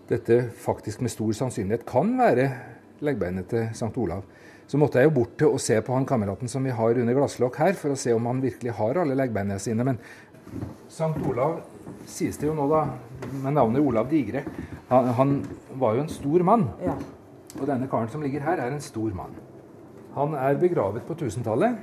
dette 0.07 0.45
faktisk 0.63 1.03
med 1.03 1.11
stor 1.11 1.35
sannsynlighet 1.41 1.83
kan 1.91 2.15
være 2.23 2.47
leggbeinet 3.03 3.51
til 3.51 3.67
St. 3.75 3.91
Olav, 3.99 4.23
så 4.67 4.79
måtte 4.79 5.01
jeg 5.01 5.09
jo 5.09 5.15
bort 5.19 5.35
til 5.39 5.53
å 5.53 5.61
se 5.61 5.77
på 5.83 5.93
han 5.95 6.07
kameraten 6.07 6.49
som 6.51 6.63
vi 6.65 6.73
har 6.73 6.99
under 7.01 7.17
glasslokk 7.17 7.59
her, 7.61 7.77
for 7.79 7.93
å 7.93 7.99
se 7.99 8.13
om 8.15 8.29
han 8.29 8.41
virkelig 8.43 8.75
har 8.79 8.99
alle 9.01 9.17
leggbeina 9.19 9.59
sine. 9.61 9.85
Men 9.87 9.99
St. 10.87 11.11
Olav 11.29 11.59
sies 12.09 12.37
det 12.39 12.47
jo 12.47 12.55
nå, 12.57 12.67
da, 12.71 12.85
med 13.43 13.55
navnet 13.55 13.83
Olav 13.83 14.09
Digre. 14.11 14.43
Han, 14.89 15.09
han 15.17 15.33
var 15.79 15.97
jo 15.97 16.05
en 16.05 16.11
stor 16.11 16.45
mann. 16.47 16.67
Ja. 16.83 16.95
Og 17.59 17.67
denne 17.69 17.89
karen 17.89 18.09
som 18.09 18.23
ligger 18.25 18.45
her, 18.45 18.61
er 18.61 18.73
en 18.73 18.81
stor 18.83 19.13
mann. 19.17 19.35
Han 20.13 20.35
er 20.37 20.57
begravet 20.61 21.05
på 21.07 21.15
1000-tallet. 21.17 21.77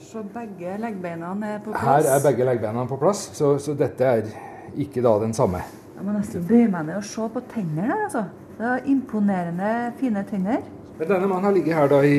Så 0.00 0.22
begge 0.32 0.76
leggbeina 0.80 1.34
er 1.44 1.58
på 1.60 1.72
plass? 1.74 1.84
Her 1.84 2.10
er 2.14 2.22
begge 2.24 2.46
leggbeina 2.48 2.84
på 2.88 2.96
plass, 3.00 3.26
så, 3.36 3.56
så 3.60 3.74
dette 3.76 4.06
er 4.06 4.30
ikke 4.78 5.02
da 5.04 5.18
den 5.20 5.34
samme. 5.36 5.60
Jeg 5.96 6.06
må 6.06 6.14
nesten 6.14 6.44
bøye 6.46 6.68
meg 6.70 6.86
ned 6.86 7.00
og 7.00 7.06
se 7.08 7.26
på 7.34 7.42
tennene 7.52 7.88
her, 7.90 8.04
altså. 8.06 8.24
Det 8.58 8.66
er 8.66 8.86
imponerende 8.90 9.72
fine 10.00 10.22
tenner. 10.26 10.62
Men 10.98 11.06
denne 11.08 11.28
mannen 11.30 11.46
har 11.46 11.54
ligget 11.54 11.78
her 11.78 11.90
da 11.90 12.02
i 12.02 12.16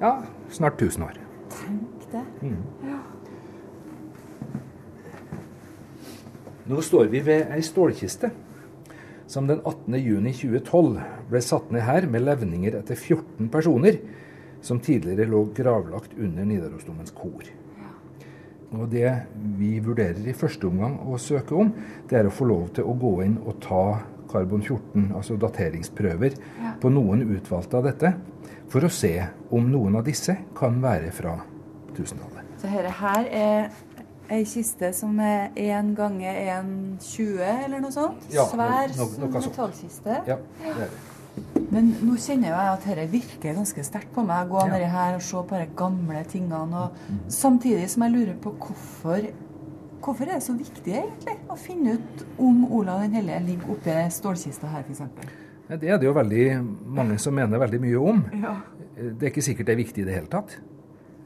ja, 0.00 0.12
snart 0.54 0.82
1000 0.82 1.04
år. 1.08 1.18
Tenk 1.50 2.08
det. 2.12 2.22
Nå 6.66 6.82
står 6.82 7.10
vi 7.10 7.22
ved 7.26 7.50
ei 7.54 7.62
stålkiste 7.62 8.30
som 9.30 9.46
den 9.46 9.60
18. 9.62 9.98
juni 9.98 10.32
2012 10.34 10.96
ble 11.30 11.42
satt 11.42 11.70
ned 11.74 11.82
her 11.86 12.06
med 12.10 12.24
levninger 12.26 12.78
etter 12.78 12.98
14 12.98 13.50
personer 13.50 13.98
som 14.62 14.80
tidligere 14.82 15.28
lå 15.30 15.44
gravlagt 15.54 16.14
under 16.18 16.46
Nidarosdomens 16.46 17.14
kor. 17.14 17.46
Og 18.74 18.88
Det 18.90 19.10
vi 19.58 19.78
vurderer 19.78 20.26
i 20.26 20.34
første 20.34 20.66
omgang 20.66 20.98
å 21.06 21.18
søke 21.22 21.54
om, 21.54 21.70
det 22.10 22.18
er 22.18 22.26
å 22.26 22.34
få 22.34 22.46
lov 22.50 22.68
til 22.74 22.86
å 22.86 22.94
gå 22.98 23.12
inn 23.24 23.38
og 23.46 23.60
ta 23.62 23.84
karbon-14, 24.30 25.14
altså 25.16 25.36
dateringsprøver, 25.40 26.36
på 26.80 26.90
noen 26.92 27.22
utvalgte 27.36 27.76
av 27.80 27.84
dette, 27.84 28.14
for 28.68 28.80
å 28.86 28.90
se 28.90 29.12
om 29.54 29.68
noen 29.70 29.96
av 29.96 30.04
disse 30.04 30.36
kan 30.58 30.80
være 30.82 31.12
fra 31.14 31.36
1000-tallet. 31.94 32.42
Så 32.60 32.66
dette 32.72 32.90
her 33.00 33.28
er 33.30 33.68
ei 34.28 34.42
kiste 34.44 34.88
som 34.96 35.18
er 35.22 35.50
1 35.54 35.92
ganger 35.96 36.34
1,20 36.98 37.64
eller 37.66 37.80
noe 37.84 37.92
sånt. 37.94 38.24
Ja, 38.34 38.44
Svær 38.50 38.88
no- 38.96 39.04
no- 39.04 39.40
sånt. 39.40 39.52
metallkiste. 39.52 40.16
Ja, 40.26 40.36
det 40.62 40.72
er 40.72 40.80
det. 40.80 40.88
Men 41.70 41.90
nå 42.02 42.14
kjenner 42.16 42.48
jeg 42.48 42.72
at 42.72 42.84
dette 42.88 43.06
virker 43.12 43.54
ganske 43.58 43.84
sterkt 43.84 44.12
på 44.14 44.24
meg. 44.26 44.48
Gå 44.48 44.60
Ja. 44.66 44.72
nedi 44.72 44.88
her 44.90 45.14
og 45.14 45.22
se 45.22 45.36
på 45.36 45.48
de 45.58 45.66
gamle 45.76 46.24
tingene. 46.24 46.74
Og 46.74 46.90
samtidig 47.28 47.88
som 47.90 48.02
jeg 48.02 48.12
lurer 48.12 48.34
på 48.40 48.52
hvorfor 48.56 49.26
Hvorfor 50.02 50.28
er 50.28 50.36
det 50.36 50.44
så 50.44 50.54
viktig 50.56 50.92
egentlig 50.94 51.34
å 51.50 51.56
finne 51.58 51.96
ut 51.96 52.22
om 52.42 52.62
Olav 52.76 53.02
den 53.04 53.16
hellige 53.18 53.42
ligger 53.48 53.74
oppi 53.74 53.96
stålkista 54.14 54.70
her, 54.70 54.84
f.eks.? 54.86 55.02
Det 55.66 55.90
er 55.90 55.98
det 55.98 56.06
jo 56.06 56.14
veldig 56.14 56.44
mange 56.94 57.18
som 57.18 57.34
mener 57.34 57.58
veldig 57.58 57.80
mye 57.82 58.02
om. 58.12 58.22
Ja. 58.38 58.54
Det 58.96 59.26
er 59.26 59.32
ikke 59.32 59.44
sikkert 59.44 59.66
det 59.68 59.74
er 59.74 59.82
viktig 59.82 60.04
i 60.04 60.06
det 60.06 60.14
hele 60.14 60.30
tatt. 60.30 60.54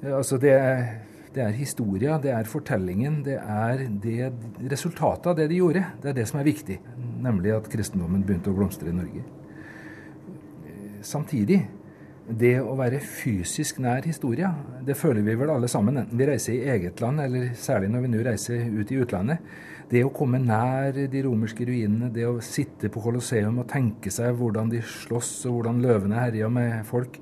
Altså 0.01 0.39
det, 0.41 0.55
det 1.35 1.43
er 1.45 1.59
historia, 1.59 2.17
det 2.23 2.33
er 2.33 2.49
fortellingen, 2.49 3.21
det 3.27 3.37
er 3.37 3.85
det, 4.03 4.31
resultatet 4.73 5.29
av 5.31 5.37
det 5.39 5.51
de 5.51 5.61
gjorde. 5.61 5.85
Det 6.01 6.11
er 6.11 6.17
det 6.17 6.25
som 6.31 6.41
er 6.41 6.49
viktig, 6.49 6.79
nemlig 7.21 7.53
at 7.59 7.69
kristendommen 7.71 8.25
begynte 8.25 8.51
å 8.51 8.57
blomstre 8.57 8.89
i 8.91 8.97
Norge. 8.97 9.27
Samtidig, 11.05 11.61
det 12.39 12.55
å 12.63 12.77
være 12.79 13.01
fysisk 13.03 13.81
nær 13.83 14.05
historia, 14.07 14.53
det 14.87 14.97
føler 14.99 15.25
vi 15.27 15.35
vel 15.39 15.51
alle 15.53 15.69
sammen, 15.71 15.99
enten 16.01 16.19
vi 16.19 16.29
reiser 16.29 16.55
i 16.55 16.71
eget 16.75 17.01
land, 17.03 17.23
eller 17.25 17.51
særlig 17.59 17.91
når 17.91 18.05
vi 18.05 18.11
nå 18.13 18.23
reiser 18.27 18.65
ut 18.71 18.93
i 18.93 18.99
utlandet. 19.03 19.53
Det 19.91 20.05
å 20.07 20.13
komme 20.15 20.39
nær 20.39 20.95
de 21.11 21.23
romerske 21.27 21.67
ruinene, 21.67 22.13
det 22.15 22.29
å 22.29 22.37
sitte 22.45 22.91
på 22.93 23.03
Colosseum 23.03 23.59
og 23.59 23.69
tenke 23.73 24.13
seg 24.15 24.37
hvordan 24.39 24.71
de 24.71 24.83
slåss 24.87 25.33
og 25.51 25.57
hvordan 25.57 25.81
løvene 25.83 26.21
herja 26.21 26.51
med 26.53 26.85
folk, 26.87 27.19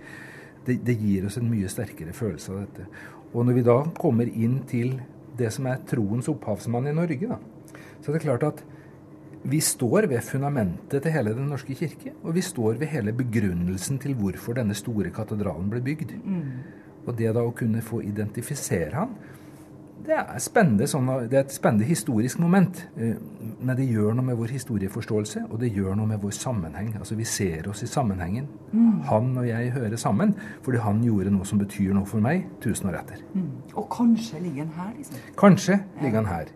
det, 0.66 0.80
det 0.84 0.98
gir 1.00 1.28
oss 1.28 1.38
en 1.40 1.48
mye 1.48 1.70
sterkere 1.72 2.12
følelse 2.16 2.52
av 2.52 2.66
dette. 2.66 2.88
Og 3.32 3.46
når 3.46 3.56
vi 3.56 3.64
da 3.64 3.78
kommer 3.96 4.28
inn 4.28 4.60
til 4.68 4.98
det 5.38 5.52
som 5.54 5.68
er 5.70 5.80
troens 5.88 6.28
opphavsmann 6.28 6.90
i 6.90 6.96
Norge, 6.96 7.30
da, 7.30 7.38
så 8.02 8.10
er 8.10 8.18
det 8.18 8.26
klart 8.26 8.44
at 8.50 8.60
vi 9.44 9.60
står 9.60 10.06
ved 10.10 10.20
fundamentet 10.26 11.02
til 11.02 11.12
hele 11.12 11.34
Den 11.34 11.46
norske 11.48 11.74
kirke, 11.74 12.12
og 12.24 12.34
vi 12.34 12.40
står 12.40 12.78
ved 12.80 12.86
hele 12.86 13.12
begrunnelsen 13.12 13.98
til 13.98 14.14
hvorfor 14.14 14.52
denne 14.58 14.74
store 14.74 15.10
katedralen 15.10 15.70
ble 15.70 15.80
bygd. 15.80 16.12
Og 17.06 17.16
det 17.18 17.34
da 17.34 17.40
å 17.40 17.54
kunne 17.56 17.80
få 17.82 18.02
identifisere 18.04 18.94
han, 18.94 19.08
det 20.08 20.14
er, 20.14 20.38
spennende, 20.40 20.86
sånn, 20.86 21.08
det 21.28 21.36
er 21.36 21.40
et 21.42 21.52
spennende 21.52 21.84
historisk 21.84 22.38
moment. 22.38 22.84
eh, 22.96 23.16
Men 23.60 23.76
det 23.76 23.88
gjør 23.90 24.14
noe 24.14 24.24
med 24.24 24.36
vår 24.36 24.52
historieforståelse, 24.54 25.42
og 25.50 25.58
det 25.60 25.72
gjør 25.74 25.96
noe 25.96 26.06
med 26.06 26.20
vår 26.22 26.30
sammenheng. 26.30 26.94
Altså 26.98 27.14
Vi 27.18 27.24
ser 27.24 27.68
oss 27.68 27.82
i 27.82 27.86
sammenhengen. 27.86 28.46
Han 29.10 29.36
og 29.36 29.46
jeg 29.48 29.70
hører 29.72 29.96
sammen 29.96 30.34
fordi 30.62 30.78
han 30.78 31.02
gjorde 31.04 31.30
noe 31.30 31.44
som 31.44 31.58
betyr 31.58 31.92
noe 31.94 32.06
for 32.06 32.20
meg 32.20 32.46
tusen 32.60 32.88
år 32.88 33.00
etter. 33.00 33.24
Og 33.74 33.88
kanskje 33.90 34.40
ligger 34.40 34.64
han 34.64 34.72
her, 34.76 34.94
liksom. 34.96 35.16
Kanskje 35.36 35.80
ligger 36.02 36.22
han 36.22 36.26
her. 36.26 36.46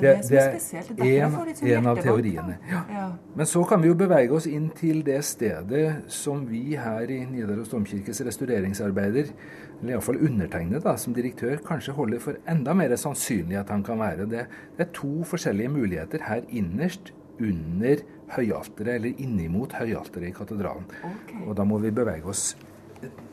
Det 0.00 0.12
det 0.28 0.38
er. 0.40 0.56
Det 0.96 1.10
er 1.16 1.30
litt 1.46 1.60
sånn 1.60 1.70
en 1.72 1.88
av 1.90 2.00
teoriene. 2.04 2.56
Ja. 2.70 2.82
Ja. 2.92 3.06
Men 3.36 3.48
så 3.48 3.62
kan 3.68 3.82
vi 3.82 3.90
jo 3.90 3.96
bevege 3.98 4.34
oss 4.36 4.48
inn 4.50 4.68
til 4.76 5.02
det 5.06 5.18
stedet 5.24 5.86
som 6.12 6.44
vi 6.48 6.76
her 6.80 7.10
i 7.12 7.22
Nidaros 7.28 7.72
domkirkes 7.72 8.20
restaureringsarbeider, 8.26 9.32
eller 9.80 9.96
iallfall 9.96 10.20
undertegnet 10.28 10.84
da, 10.84 10.96
som 11.00 11.16
direktør, 11.16 11.58
kanskje 11.64 11.96
holder 11.96 12.22
for 12.22 12.40
enda 12.48 12.74
mer 12.76 12.96
sannsynlig 13.00 13.60
at 13.60 13.72
han 13.72 13.84
kan 13.86 14.00
være. 14.00 14.28
Det, 14.30 14.46
det 14.76 14.86
er 14.88 14.92
to 14.96 15.12
forskjellige 15.28 15.72
muligheter 15.72 16.28
her 16.28 16.44
innerst 16.48 17.12
under 17.40 18.00
høyalteret, 18.36 18.96
eller 18.96 19.20
innimot 19.22 19.76
høyalteret 19.76 20.30
i 20.30 20.36
katedralen. 20.36 20.86
Okay. 21.04 21.42
Og 21.44 21.56
da 21.58 21.66
må 21.68 21.80
vi 21.82 21.92
bevege 21.94 22.32
oss 22.32 22.54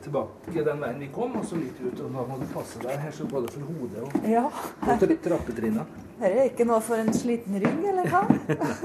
tilbake 0.04 0.64
den 0.64 0.82
veien 0.82 1.00
vi 1.00 1.08
kom, 1.14 1.36
og 1.40 1.46
så 1.48 1.58
litt 1.60 1.78
ut. 1.80 2.00
Og 2.04 2.12
da 2.12 2.26
må 2.28 2.38
du 2.40 2.46
passe 2.52 2.80
deg 2.82 3.00
her, 3.00 3.12
så 3.14 3.26
både 3.30 3.52
for 3.54 3.66
hodet 3.68 4.04
og, 4.04 4.28
ja. 4.28 4.46
og 4.48 5.04
trappetrinnene. 5.24 5.86
Dette 6.14 6.30
er 6.30 6.52
ikke 6.52 6.68
noe 6.68 6.80
for 6.84 7.00
en 7.00 7.12
sliten 7.16 7.58
rygg, 7.62 7.84
eller 7.92 8.10
hva? 8.12 8.24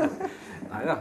Nei 0.73 0.83
da. 0.87 0.99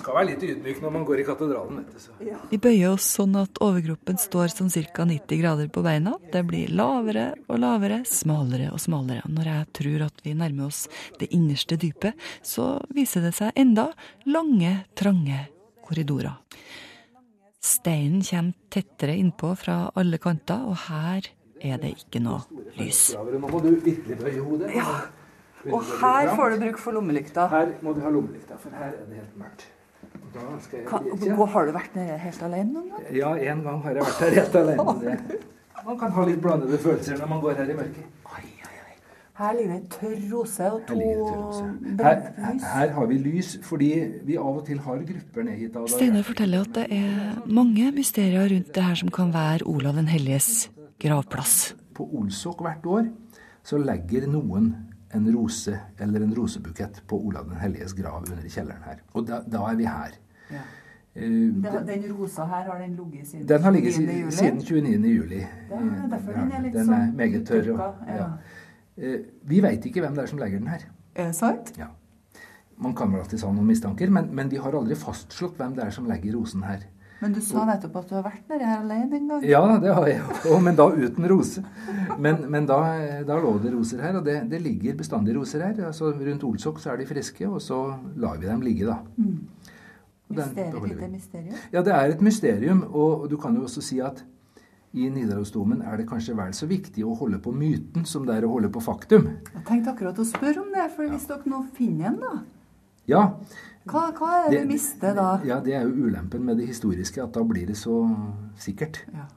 Skal 0.00 0.14
være 0.16 0.28
litt 0.30 0.44
ydmyk 0.46 0.78
når 0.80 0.92
man 0.94 1.04
går 1.04 1.20
i 1.20 1.24
katedralen. 1.26 1.80
Ja. 2.24 2.38
Vi 2.48 2.60
bøyer 2.62 2.94
oss 2.94 3.08
sånn 3.18 3.34
at 3.36 3.58
overkroppen 3.60 4.20
står 4.22 4.52
sånn 4.54 4.70
ca. 4.70 5.04
90 5.04 5.40
grader 5.42 5.68
på 5.72 5.82
beina. 5.84 6.14
Det 6.32 6.44
blir 6.48 6.70
lavere 6.72 7.32
og 7.50 7.58
lavere, 7.60 8.00
smalere 8.08 8.70
og 8.72 8.80
smalere. 8.80 9.26
Når 9.28 9.50
jeg 9.50 9.66
tror 9.80 10.06
at 10.06 10.22
vi 10.24 10.36
nærmer 10.38 10.70
oss 10.70 10.84
det 11.20 11.28
innerste 11.36 11.76
dypet, 11.80 12.14
så 12.40 12.78
viser 12.94 13.26
det 13.26 13.34
seg 13.36 13.52
enda 13.60 13.90
lange, 14.30 14.86
trange 14.96 15.42
korridorer. 15.84 16.38
Steinen 17.60 18.22
kommer 18.24 18.56
tettere 18.72 19.14
innpå 19.20 19.52
fra 19.60 19.90
alle 20.00 20.18
kanter, 20.18 20.62
og 20.64 20.78
her 20.88 21.26
er 21.60 21.80
det 21.82 21.90
ikke 21.98 22.22
noe 22.24 22.40
lys. 22.78 23.10
Nå 23.12 23.40
må 23.42 23.60
du 23.60 23.74
virkelig 23.74 24.16
bøye 24.16 24.40
hodet. 24.40 24.70
Ja. 24.76 24.94
Og 25.68 25.84
her 26.00 26.30
får 26.36 26.54
du 26.54 26.62
bruk 26.64 26.78
for 26.80 26.96
lommelykta. 26.96 27.44
Her 27.52 27.74
må 27.84 27.92
du 27.92 28.00
ha 28.00 28.12
lommelykta, 28.14 28.56
for 28.62 28.72
her 28.80 28.94
er 28.94 29.04
det 29.04 29.20
helt 29.20 29.36
mørkt. 29.42 29.66
Kan, 30.88 31.08
har 31.52 31.66
du 31.66 31.72
vært 31.74 31.96
nede 31.98 32.16
helt 32.22 32.42
alene 32.46 32.72
noen 32.72 32.88
gang? 32.94 33.08
Ja, 33.12 33.34
en 33.52 33.64
gang 33.66 33.82
har 33.84 33.98
jeg 33.98 34.06
vært 34.06 34.22
her 34.24 34.36
helt 34.38 34.56
alene. 34.62 34.94
Det. 35.02 35.40
Man 35.86 35.98
kan 36.00 36.12
ha 36.16 36.24
litt 36.28 36.40
blandede 36.44 36.78
følelser 36.80 37.16
når 37.16 37.28
man 37.30 37.38
går 37.40 37.54
her 37.56 37.70
i 37.72 37.76
mørket. 37.78 38.08
Her 39.40 39.54
ligger 39.56 39.70
det 39.72 39.78
en 39.80 39.86
tørr 39.88 40.24
rose 40.34 40.66
og 40.68 40.82
to 40.88 40.96
her, 40.98 42.18
her, 42.36 42.56
her, 42.74 42.90
har 42.92 43.06
vi 43.08 43.16
lys 43.24 43.54
fordi 43.64 43.88
vi 44.28 44.36
av 44.36 44.58
og 44.58 44.66
til 44.66 44.82
har 44.84 45.00
grupper 45.10 45.46
ned 45.46 45.56
hit. 45.56 45.78
Steinar 45.88 46.26
forteller 46.28 46.66
at 46.66 46.74
det 46.76 46.84
er 46.92 47.38
mange 47.46 47.86
mysterier 47.96 48.52
rundt 48.52 48.74
det 48.76 48.84
her 48.84 49.00
som 49.00 49.12
kan 49.16 49.32
være 49.32 49.64
Olav 49.64 49.96
den 49.96 50.10
helliges 50.12 50.68
gravplass. 51.00 51.74
På 51.96 52.04
Olsok 52.20 52.60
hvert 52.66 52.86
år 52.86 53.08
så 53.64 53.80
legger 53.80 54.28
noen 54.28 54.74
en 55.14 55.30
rose 55.34 55.78
eller 55.98 56.26
en 56.26 56.36
rosebukett 56.36 57.00
på 57.08 57.22
Olav 57.30 57.48
den 57.48 57.62
helliges 57.64 57.96
grav 57.96 58.20
under 58.20 58.44
kjelleren 58.44 58.84
her. 58.84 59.00
Og 59.14 59.26
da, 59.26 59.40
da 59.48 59.64
er 59.70 59.80
vi 59.80 59.88
her. 59.88 60.20
Ja. 60.50 60.66
Uh, 61.16 61.22
den 61.86 62.04
rosa 62.14 62.44
her, 62.44 62.68
har 62.70 62.78
den 62.78 62.92
ligget 62.96 63.26
siden 63.28 63.48
Den 63.48 63.62
har 63.62 63.70
ligget 63.70 63.94
siden, 63.94 64.32
siden 64.32 64.58
29. 64.58 65.08
juli. 65.08 65.34
Det 65.34 65.46
er 65.70 66.08
derfor 66.10 66.32
den 66.32 66.52
er 66.52 66.62
litt 66.62 66.74
den 66.76 66.80
er 66.80 66.92
sånn 66.92 67.16
meget 67.16 67.46
tørr. 67.48 67.72
Og, 67.74 68.04
ja. 68.06 68.28
Uh, 69.00 69.18
vi 69.50 69.64
veit 69.64 69.86
ikke 69.88 70.04
hvem 70.04 70.16
det 70.16 70.24
er 70.24 70.30
som 70.30 70.40
legger 70.42 70.62
den 70.62 70.70
her. 70.70 70.86
Er 71.16 71.32
det 71.32 71.38
sant? 71.38 71.74
Ja. 71.80 71.90
Man 72.80 72.94
kan 72.96 73.12
vel 73.12 73.20
alltid 73.20 73.42
ha 73.44 73.50
noen 73.52 73.68
mistanker, 73.68 74.12
men, 74.12 74.30
men 74.36 74.48
vi 74.52 74.60
har 74.62 74.76
aldri 74.76 74.96
fastslått 74.96 75.58
hvem 75.60 75.74
det 75.76 75.84
er 75.84 75.92
som 75.94 76.08
legger 76.08 76.38
rosen 76.38 76.64
her. 76.64 76.86
Men 77.20 77.34
du 77.36 77.40
sa 77.44 77.66
nettopp 77.68 77.98
at 78.00 78.06
du 78.08 78.14
har 78.16 78.22
vært 78.24 78.46
nedi 78.48 78.64
her 78.64 78.78
alene 78.80 79.18
en 79.18 79.26
gang? 79.28 79.42
Ja, 79.44 79.60
det 79.82 79.92
har 79.92 80.06
jeg 80.08 80.22
òg, 80.48 80.56
men 80.64 80.78
da 80.78 80.86
uten 80.88 81.26
rose. 81.28 81.62
Men, 82.16 82.46
men 82.48 82.68
da, 82.68 82.78
da, 83.28 83.36
lå 83.42 83.50
det 83.60 83.74
roser 83.74 84.00
her, 84.06 84.16
og 84.16 84.24
det, 84.24 84.38
det, 84.48 84.62
ligger 84.64 84.96
bestandig 84.96 85.34
roser 85.36 85.66
her. 85.66 85.76
Altså 85.90 86.14
Rundt 86.16 86.46
Olsok 86.48 86.80
så 86.80 86.94
er 86.94 87.02
de 87.02 87.08
friske, 87.10 87.44
og 87.44 87.60
så 87.60 87.82
lar 88.22 88.40
vi 88.40 88.48
dem 88.48 88.64
ligge, 88.64 88.88
da. 88.88 88.96
Mm. 89.20 89.76
Mysteriet, 90.30 91.04
mysterium? 91.10 91.60
Ja, 91.74 91.82
det 91.84 91.92
er 91.92 92.14
et 92.14 92.24
mysterium. 92.24 92.82
Og, 92.88 93.28
du 93.30 93.36
kan 93.40 93.56
jo 93.58 93.66
også 93.68 93.84
si 93.84 94.00
at 94.00 94.24
i 94.92 95.06
Nidarosdomen 95.10 95.84
er 95.86 96.00
det 96.00 96.08
kanskje 96.10 96.34
vel 96.38 96.54
så 96.56 96.66
viktig 96.70 97.04
å 97.06 97.14
holde 97.18 97.38
på 97.42 97.52
myten 97.54 98.06
som 98.08 98.24
det 98.26 98.40
er 98.40 98.46
å 98.46 98.50
holde 98.50 98.72
på 98.74 98.82
faktum. 98.82 99.28
Jeg 99.54 99.66
tenkte 99.68 99.92
akkurat 99.92 100.18
å 100.18 100.26
spørre 100.26 100.64
om 100.64 100.72
det, 100.74 100.86
for 100.96 101.10
hvis 101.10 101.28
dere 101.30 101.52
nå 101.52 101.60
finner 101.76 102.10
en, 102.10 102.18
da 102.24 102.32
Ja, 103.10 103.22
hva, 103.88 104.08
hva, 104.14 104.30
er 104.36 104.48
det, 104.48 104.56
det 104.56 104.62
vi 104.64 104.74
mister 104.74 105.14
da? 105.16 105.28
Ja, 105.46 105.60
Det 105.64 105.76
er 105.78 105.86
jo 105.86 106.08
ulempen 106.08 106.42
med 106.46 106.58
det 106.60 106.66
historiske, 106.68 107.22
at 107.22 107.34
da 107.34 107.44
blir 107.46 107.70
det 107.70 107.78
så 107.78 108.02
sikkert. 108.60 109.04
Ja. 109.14 109.28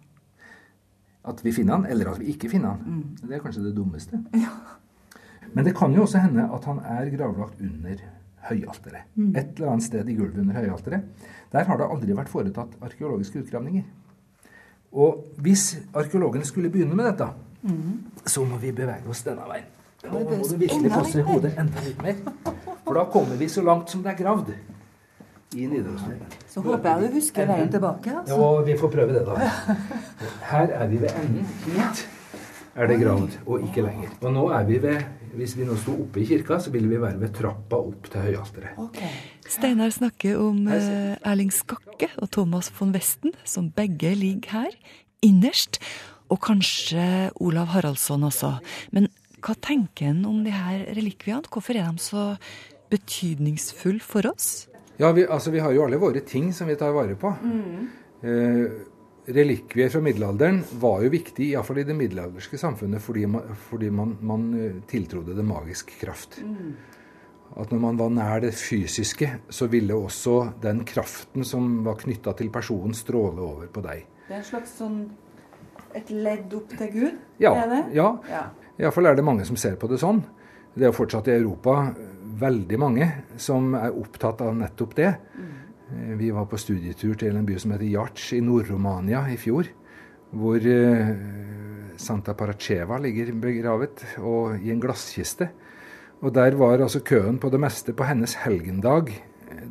At 1.29 1.39
vi 1.45 1.53
finner 1.55 1.77
han, 1.77 1.85
eller 1.87 2.11
at 2.11 2.19
vi 2.19 2.33
ikke 2.33 2.49
finner 2.51 2.73
han. 2.73 2.81
Mm. 2.83 3.03
Det 3.21 3.37
er 3.37 3.43
kanskje 3.45 3.67
det 3.69 3.75
dummeste. 3.77 4.23
Ja. 4.45 4.57
Men 5.53 5.67
det 5.67 5.75
kan 5.77 5.93
jo 5.93 6.07
også 6.07 6.17
hende 6.17 6.47
at 6.49 6.63
han 6.65 6.79
er 6.81 7.11
gravlagt 7.13 7.59
under 7.61 7.99
høyalteret. 8.47 9.09
Mm. 9.13 9.35
Et 9.37 9.51
eller 9.59 9.69
annet 9.75 9.85
sted 9.85 10.07
i 10.09 10.15
gulvet 10.17 10.39
under 10.41 10.57
høyalteret. 10.57 11.27
Der 11.53 11.67
har 11.69 11.77
det 11.77 11.89
aldri 11.93 12.15
vært 12.17 12.31
foretatt 12.31 12.73
arkeologiske 12.81 13.43
utgravninger. 13.43 13.85
Og 14.93 15.23
hvis 15.41 15.77
arkeologene 15.93 16.45
skulle 16.45 16.69
begynne 16.69 16.95
med 16.95 17.07
dette, 17.09 17.29
mm. 17.63 18.25
så 18.25 18.43
må 18.45 18.59
vi 18.61 18.73
bevege 18.75 19.09
oss 19.09 19.23
denne 19.25 19.47
veien. 19.49 19.69
Nå 20.03 20.19
må 20.19 20.43
du 20.43 20.55
virkelig 20.59 20.91
passe 20.91 21.23
hodet 21.23 21.53
enda 21.57 21.81
litt 21.85 22.01
mer. 22.03 22.17
For 22.83 22.97
da 22.99 23.05
kommer 23.11 23.39
vi 23.39 23.47
så 23.49 23.63
langt 23.63 23.93
som 23.93 24.03
det 24.03 24.11
er 24.11 24.19
gravd 24.19 24.51
i 25.55 25.67
Nidarosdomen. 25.69 26.33
Så 26.49 26.61
håper 26.65 26.89
jeg 26.89 27.07
du 27.07 27.17
husker 27.17 27.47
veien 27.49 27.71
tilbake. 27.71 28.11
Altså. 28.19 28.37
Ja, 28.41 28.49
vi 28.67 28.77
får 28.77 28.91
prøve 28.97 29.15
det, 29.15 29.23
da. 29.29 29.51
Her 30.51 30.75
er 30.81 30.87
vi 30.91 31.01
ved 31.01 31.15
enden. 31.21 31.47
Hit 31.65 32.03
er 32.75 32.89
det 32.89 32.99
gravd, 32.99 33.37
og 33.45 33.63
ikke 33.63 33.85
lenger. 33.85 34.15
Og 34.21 34.33
nå 34.33 34.47
er 34.57 34.65
vi 34.67 34.81
ved 34.83 35.22
Hvis 35.33 35.55
vi 35.57 35.65
nå 35.65 35.73
sto 35.81 35.95
oppe 36.03 36.21
i 36.21 36.27
kirka, 36.29 36.59
så 36.61 36.69
ville 36.73 36.89
vi 36.91 36.99
være 37.01 37.17
ved 37.21 37.31
trappa 37.33 37.79
opp 37.81 38.09
til 38.13 38.21
høyalteret. 38.27 38.77
Okay. 38.85 39.09
Steinar 39.49 39.93
snakker 39.93 40.37
om 40.37 40.67
uh, 40.69 41.15
Erling 41.25 41.49
Skakke 41.53 42.11
og 42.21 42.29
Thomas 42.35 42.69
von 42.77 42.93
Westen, 42.93 43.33
som 43.43 43.71
begge 43.73 44.13
ligger 44.19 44.53
her, 44.59 44.77
innerst. 45.25 45.81
Og 46.29 46.39
kanskje 46.45 47.31
Olav 47.41 47.73
Haraldsson 47.73 48.27
også. 48.29 48.55
Men 48.93 49.09
hva 49.43 49.57
tenker 49.57 50.11
en 50.11 50.21
om 50.29 50.43
de 50.45 50.53
her 50.53 50.85
relikviene? 50.93 51.49
Hvorfor 51.49 51.77
er 51.81 51.89
de 51.89 52.05
så 52.05 52.27
betydningsfulle 52.93 54.05
for 54.05 54.29
oss? 54.29 54.69
Ja, 55.01 55.09
vi, 55.17 55.25
altså, 55.25 55.51
vi 55.51 55.61
har 55.65 55.73
jo 55.73 55.87
alle 55.87 55.97
våre 56.01 56.21
ting 56.21 56.51
som 56.53 56.69
vi 56.69 56.77
tar 56.77 56.93
vare 56.93 57.17
på. 57.17 57.33
Mm. 57.41 57.89
Eh, 58.23 58.81
relikvier 59.25 59.89
fra 59.89 60.01
middelalderen 60.03 60.61
var 60.81 61.03
jo 61.05 61.11
viktig, 61.13 61.51
iallfall 61.53 61.81
i 61.81 61.85
det 61.87 61.95
middelalderske 61.97 62.57
samfunnet, 62.59 63.03
fordi 63.03 63.25
man, 63.29 63.53
fordi 63.69 63.91
man, 63.93 64.17
man 64.21 64.49
eh, 64.59 64.81
tiltrodde 64.89 65.35
det 65.37 65.45
magisk 65.47 65.93
kraft. 66.01 66.39
Mm. 66.43 66.73
At 67.61 67.71
når 67.71 67.81
man 67.83 67.99
var 67.99 68.13
nær 68.13 68.41
det 68.43 68.53
fysiske, 68.57 69.29
så 69.53 69.67
ville 69.69 69.95
også 69.95 70.37
den 70.63 70.81
kraften 70.89 71.45
som 71.45 71.83
var 71.85 71.99
knytta 72.01 72.33
til 72.39 72.49
personen, 72.53 72.95
stråle 72.97 73.43
over 73.45 73.69
på 73.71 73.83
deg. 73.85 74.07
Det 74.27 74.33
er 74.33 74.41
en 74.41 74.47
slags 74.47 74.73
sånn 74.79 75.03
et 75.93 76.09
ledd 76.09 76.53
opp 76.57 76.73
til 76.73 76.89
Gud? 76.89 77.17
Ja. 77.41 77.53
Er 77.61 77.69
det? 77.69 77.83
ja. 77.99 78.09
ja. 78.29 78.47
Iallfall 78.81 79.11
er 79.11 79.17
det 79.19 79.25
mange 79.25 79.45
som 79.45 79.57
ser 79.59 79.75
på 79.77 79.87
det 79.91 79.99
sånn. 80.01 80.23
Det 80.73 80.87
er 80.87 80.95
fortsatt 80.95 81.29
i 81.29 81.35
Europa 81.35 81.93
veldig 82.41 82.79
mange 82.81 83.09
som 83.37 83.75
er 83.77 83.93
opptatt 83.93 84.41
av 84.41 84.55
nettopp 84.57 84.95
det. 84.97 85.11
Mm. 85.37 85.52
Vi 86.17 86.31
var 86.33 86.47
på 86.49 86.59
studietur 86.59 87.15
til 87.19 87.35
en 87.37 87.45
by 87.47 87.57
som 87.61 87.73
heter 87.73 87.89
Jarts 87.91 88.31
i 88.35 88.41
Nord-Romania 88.43 89.23
i 89.31 89.37
fjor. 89.39 89.69
Hvor 90.33 90.65
eh, 90.65 91.11
Santa 92.01 92.33
Paraceva 92.37 92.97
ligger 93.01 93.33
begravet, 93.37 94.01
og 94.17 94.57
i 94.57 94.71
en 94.73 94.81
glasskiste. 94.81 95.49
Og 96.23 96.33
der 96.33 96.57
var 96.57 96.81
altså 96.81 97.03
køen 97.05 97.37
på 97.39 97.51
det 97.53 97.61
meste 97.61 97.93
på 97.93 98.07
hennes 98.07 98.35
helgendag. 98.45 99.11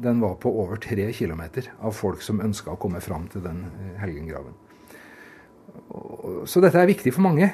Den 0.03 0.21
var 0.23 0.37
på 0.41 0.53
over 0.63 0.79
tre 0.83 1.09
kilometer 1.17 1.73
av 1.81 1.97
folk 1.97 2.23
som 2.23 2.43
ønska 2.45 2.75
å 2.75 2.81
komme 2.81 3.03
fram 3.03 3.27
til 3.33 3.45
den 3.45 3.65
eh, 3.73 3.97
helgengraven. 4.03 4.55
Så 6.49 6.61
dette 6.61 6.81
er 6.81 6.89
viktig 6.89 7.13
for 7.15 7.25
mange. 7.25 7.49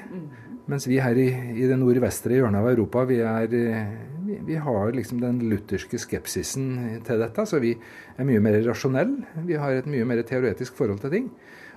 Mens 0.69 0.85
vi 0.85 0.99
her 1.01 1.17
i, 1.17 1.29
i 1.57 1.67
det 1.69 1.79
nordvestre 1.81 2.37
hjørnet 2.37 2.61
av 2.61 2.67
Europa, 2.69 3.07
vi, 3.09 3.23
er, 3.25 3.47
vi, 3.49 4.37
vi, 4.45 4.57
har 4.61 4.91
liksom 4.93 5.23
den 5.23 5.41
lutherske 5.49 5.97
skepsisen 6.01 7.01
til 7.07 7.23
dette. 7.23 7.47
Så 7.49 7.61
vi 7.63 7.73
er 7.73 8.29
mye 8.29 8.43
mer 8.45 8.59
rasjonelle. 8.67 9.25
Vi 9.49 9.57
har 9.57 9.79
et 9.79 9.89
mye 9.89 10.05
mer 10.09 10.21
teoretisk 10.29 10.77
forhold 10.77 11.01
til 11.05 11.15
ting. 11.15 11.31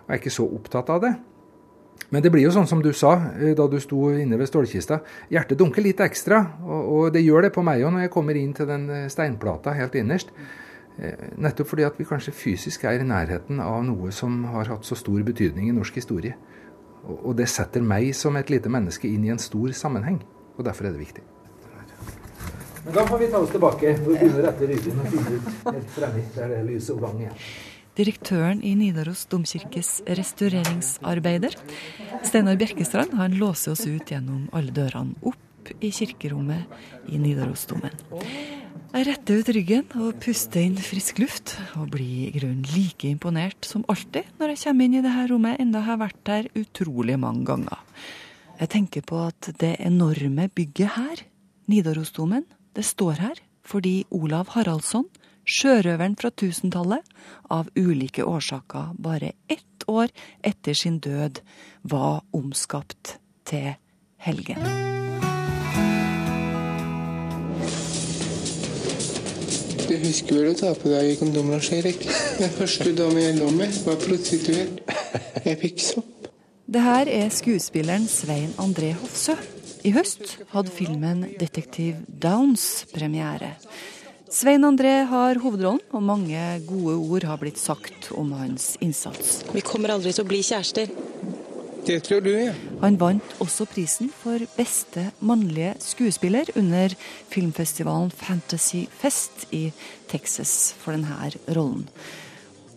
Og 0.04 0.12
er 0.12 0.20
ikke 0.20 0.34
så 0.36 0.48
opptatt 0.60 0.92
av 0.92 1.06
det. 1.06 1.14
Men 2.12 2.26
det 2.26 2.34
blir 2.34 2.44
jo 2.44 2.52
sånn 2.52 2.68
som 2.68 2.82
du 2.84 2.92
sa 2.98 3.14
eh, 3.38 3.54
da 3.56 3.70
du 3.72 3.78
sto 3.80 4.10
inne 4.12 4.40
ved 4.40 4.50
stålkista. 4.50 5.00
Hjertet 5.32 5.60
dunker 5.62 5.86
litt 5.86 6.04
ekstra. 6.04 6.42
Og, 6.66 6.82
og 6.82 7.06
det 7.16 7.24
gjør 7.24 7.48
det 7.48 7.54
på 7.56 7.64
meg 7.64 7.86
òg 7.86 7.96
når 7.96 8.10
jeg 8.10 8.14
kommer 8.18 8.40
inn 8.40 8.52
til 8.58 8.68
den 8.68 8.90
eh, 8.92 9.08
steinplata 9.14 9.72
helt 9.78 9.96
innerst. 9.96 10.36
Eh, 11.00 11.30
nettopp 11.40 11.72
fordi 11.72 11.88
at 11.88 11.96
vi 11.96 12.08
kanskje 12.10 12.36
fysisk 12.36 12.84
er 12.90 13.00
i 13.00 13.08
nærheten 13.08 13.64
av 13.64 13.86
noe 13.88 14.12
som 14.16 14.44
har 14.52 14.68
hatt 14.74 14.84
så 14.88 15.00
stor 15.00 15.24
betydning 15.24 15.70
i 15.70 15.78
norsk 15.78 16.02
historie. 16.02 16.36
Og 17.02 17.34
det 17.38 17.50
setter 17.50 17.82
meg 17.82 18.12
som 18.18 18.38
et 18.38 18.52
lite 18.54 18.70
menneske 18.70 19.10
inn 19.10 19.26
i 19.26 19.34
en 19.34 19.42
stor 19.42 19.74
sammenheng. 19.78 20.22
Og 20.58 20.66
derfor 20.68 20.88
er 20.88 20.96
det 20.96 21.02
viktig. 21.02 21.24
Men 22.86 22.96
da 22.98 23.04
får 23.06 23.20
vi 23.22 23.28
ta 23.30 23.42
oss 23.42 23.52
tilbake 23.54 23.92
og 23.94 24.08
begynne 24.08 24.40
å 24.42 24.46
rette 24.48 24.70
ryggen 24.70 25.02
og 25.02 25.12
finne 25.14 25.36
ut 25.38 25.68
helt 25.68 25.92
fremme 25.94 26.24
der 26.34 26.50
det 26.50 26.58
er 26.62 26.66
lys 26.66 26.90
og 26.94 27.04
gang 27.04 27.20
igjen. 27.22 27.44
Direktøren 28.00 28.62
i 28.64 28.72
Nidaros 28.80 29.26
domkirkes 29.30 29.90
restaureringsarbeider, 30.08 31.58
Steinar 32.24 32.58
Bjerkestrand, 32.58 33.14
han 33.20 33.36
låser 33.38 33.76
oss 33.76 33.84
ut 33.86 34.14
gjennom 34.14 34.48
alle 34.56 34.74
dørene 34.74 35.20
opp 35.28 35.74
i 35.84 35.92
kirkerommet 35.94 37.12
i 37.12 37.20
Nidarosdomen. 37.22 37.94
Jeg 38.92 39.06
retter 39.08 39.40
ut 39.40 39.50
ryggen 39.56 39.94
og 40.04 40.18
puster 40.20 40.66
inn 40.66 40.74
frisk 40.76 41.22
luft, 41.22 41.54
og 41.80 41.94
blir 41.94 42.26
i 42.26 42.32
grunnen 42.36 42.66
like 42.74 43.08
imponert 43.08 43.64
som 43.64 43.86
alltid 43.88 44.28
når 44.36 44.52
jeg 44.52 44.60
kommer 44.66 44.84
inn 44.90 44.98
i 45.00 45.04
dette 45.06 45.24
rommet, 45.32 45.62
enda 45.64 45.80
jeg 45.80 45.88
har 45.88 46.02
vært 46.02 46.20
der 46.28 46.50
utrolig 46.60 47.16
mange 47.22 47.46
ganger. 47.48 47.80
Jeg 48.60 48.72
tenker 48.76 49.06
på 49.08 49.22
at 49.30 49.48
det 49.64 49.78
enorme 49.80 50.50
bygget 50.52 50.98
her, 50.98 51.24
Nidarosdomen, 51.72 52.44
det 52.76 52.84
står 52.84 53.24
her 53.24 53.42
fordi 53.64 54.02
Olav 54.12 54.52
Haraldsson, 54.58 55.08
sjørøveren 55.48 56.18
fra 56.20 56.34
tusentallet, 56.36 57.06
av 57.48 57.72
ulike 57.80 58.28
årsaker 58.28 58.92
bare 59.00 59.38
ett 59.48 59.88
år 59.88 60.12
etter 60.44 60.76
sin 60.76 61.00
død 61.00 61.40
var 61.88 62.26
omskapt 62.36 63.22
til 63.48 63.72
helgen. 64.28 65.11
Du 69.88 69.96
husker 69.98 70.38
vel 70.38 70.52
å 70.52 70.58
ta 70.58 70.72
på 70.78 70.90
deg 70.92 71.16
kondomer, 71.20 71.64
Erik? 71.74 72.04
Den 72.38 72.52
første 72.54 72.92
dame 72.96 73.24
jeg 73.24 73.38
lå 73.40 73.48
med, 73.56 73.74
var 73.86 73.98
prostituert. 74.02 74.82
Jeg 75.46 75.58
fikk 75.62 75.82
sopp. 75.84 76.28
Det 76.72 76.84
her 76.86 77.10
er 77.12 77.34
skuespilleren 77.34 78.06
Svein 78.08 78.54
André 78.62 78.94
Hofsø. 78.96 79.36
I 79.84 79.92
høst 79.96 80.38
hadde 80.54 80.72
filmen 80.72 81.26
'Detektiv 81.34 81.98
Downs' 82.08 82.86
premiere. 82.94 83.56
Svein 84.32 84.64
André 84.64 85.02
har 85.10 85.42
hovedrollen, 85.44 85.82
og 85.92 86.04
mange 86.04 86.40
gode 86.68 86.96
ord 87.02 87.24
har 87.28 87.42
blitt 87.42 87.60
sagt 87.60 88.12
om 88.16 88.32
hans 88.38 88.78
innsats. 88.80 89.42
Vi 89.52 89.66
kommer 89.66 89.92
aldri 89.92 90.14
til 90.14 90.24
å 90.24 90.30
bli 90.30 90.40
kjærester. 90.40 90.88
Det 91.86 91.98
tror 92.06 92.22
du, 92.22 92.30
ja. 92.36 92.52
Han 92.84 92.98
vant 93.02 93.34
også 93.42 93.66
prisen 93.70 94.12
for 94.14 94.44
beste 94.54 95.08
mannlige 95.26 95.74
skuespiller 95.82 96.52
under 96.60 96.94
filmfestivalen 97.34 98.12
Fantasy 98.14 98.84
Fest 99.02 99.48
i 99.56 99.72
Texas 100.12 100.76
for 100.78 100.94
denne 100.94 101.32
rollen. 101.56 101.88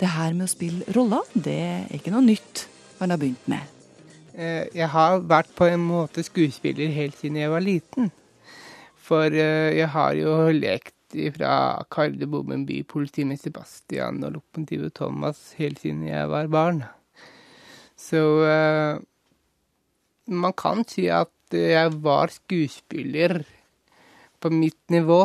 Det 0.00 0.08
her 0.16 0.32
med 0.34 0.48
å 0.48 0.50
spille 0.54 0.96
roller, 0.96 1.22
det 1.36 1.58
er 1.66 1.92
ikke 1.98 2.14
noe 2.14 2.24
nytt 2.24 2.64
han 2.98 3.12
har 3.12 3.20
begynt 3.20 3.44
med. 3.50 3.68
Eh, 4.34 4.66
Jeg 4.74 4.88
har 4.90 5.20
vært 5.20 5.52
på 5.54 5.68
en 5.68 5.84
måte 5.84 6.24
skuespiller 6.24 6.90
helt 6.96 7.20
siden 7.20 7.38
jeg 7.42 7.52
var 7.52 7.62
liten. 7.62 8.10
For 9.04 9.28
eh, 9.28 9.76
jeg 9.76 9.92
har 9.92 10.16
jo 10.16 10.48
lekt 10.56 10.94
fra 11.36 11.84
Kardemommen 11.92 12.64
by, 12.66 12.80
politimester 12.90 13.52
Sebastian 13.52 14.24
og 14.24 14.40
lokomotivet 14.40 14.96
Thomas 14.96 15.52
helt 15.60 15.78
siden 15.84 16.06
jeg 16.08 16.26
var 16.32 16.48
barn. 16.50 16.82
Så 18.04 18.20
uh, 18.44 19.00
man 20.28 20.56
kan 20.56 20.84
si 20.88 21.08
at 21.12 21.32
jeg 21.54 21.94
var 22.04 22.32
skuespiller 22.32 23.40
på 24.42 24.50
mitt 24.52 24.80
nivå 24.92 25.22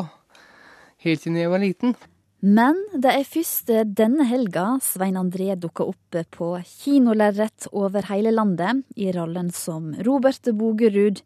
helt 1.04 1.24
siden 1.24 1.39
jeg 1.39 1.52
var 1.52 1.63
liten. 1.63 1.96
Men 2.39 2.78
det 2.96 3.12
er 3.12 3.28
først 3.28 3.72
denne 4.00 4.24
helga 4.30 4.78
Svein 4.84 5.18
André 5.20 5.58
dukker 5.60 5.92
opp 5.92 6.20
på 6.32 6.50
kinolerret 6.63 7.68
over 7.76 8.08
hele 8.08 8.32
landet 8.32 8.86
i 8.96 9.10
rollen 9.15 9.52
som 9.52 9.92
Robert 10.08 10.48
Bogerud, 10.56 11.20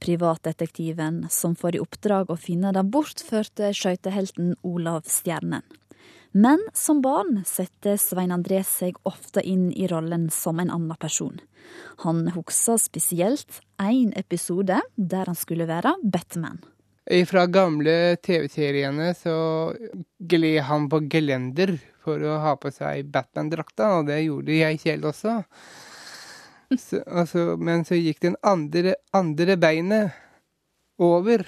privatdetektiven 0.00 1.26
som 1.32 1.52
får 1.56 1.76
i 1.76 1.82
oppdrag 1.84 2.32
å 2.32 2.40
finne 2.40 2.72
den 2.76 2.88
bortførte 2.92 3.74
skøytehelten 3.76 4.54
Olav 4.64 5.04
Stjernen. 5.08 5.64
Men 6.36 6.58
som 6.74 6.98
barn 7.02 7.44
setter 7.46 7.94
Svein 7.96 8.32
André 8.34 8.64
seg 8.66 8.96
ofte 9.06 9.38
inn 9.46 9.68
i 9.70 9.86
rollen 9.86 10.26
som 10.34 10.58
en 10.58 10.72
annen 10.74 10.98
person. 10.98 11.36
Han 12.02 12.26
husker 12.34 12.80
spesielt 12.82 13.60
én 13.78 14.10
episode 14.18 14.80
der 14.96 15.30
han 15.30 15.38
skulle 15.38 15.68
være 15.70 15.94
Batman. 16.02 16.58
Fra 17.30 17.44
gamle 17.46 18.16
TV-seriene 18.18 19.12
så 19.14 19.36
gled 20.18 20.58
han 20.66 20.88
på 20.90 21.04
gelender 21.12 21.76
for 22.02 22.18
å 22.18 22.40
ha 22.42 22.56
på 22.58 22.72
seg 22.74 23.12
Batman-drakta, 23.14 23.92
og 24.00 24.08
det 24.10 24.24
gjorde 24.24 24.58
jeg 24.58 24.80
selv 24.82 25.12
også. 25.12 25.36
Så, 26.74 26.98
altså, 27.06 27.54
men 27.60 27.86
så 27.86 27.94
gikk 27.94 28.24
den 28.24 28.34
andre, 28.42 28.96
andre 29.14 29.54
beinet 29.60 30.18
over. 30.98 31.46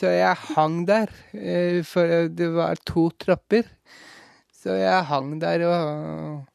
Så 0.00 0.08
jeg 0.14 0.36
hang 0.56 0.86
der, 0.88 1.10
eh, 1.36 1.82
for 1.84 2.28
det 2.32 2.46
var 2.54 2.78
to 2.88 3.10
trapper. 3.20 3.66
Så 4.48 4.72
jeg 4.80 5.04
hang 5.10 5.34
der 5.42 5.66
og 5.68 6.46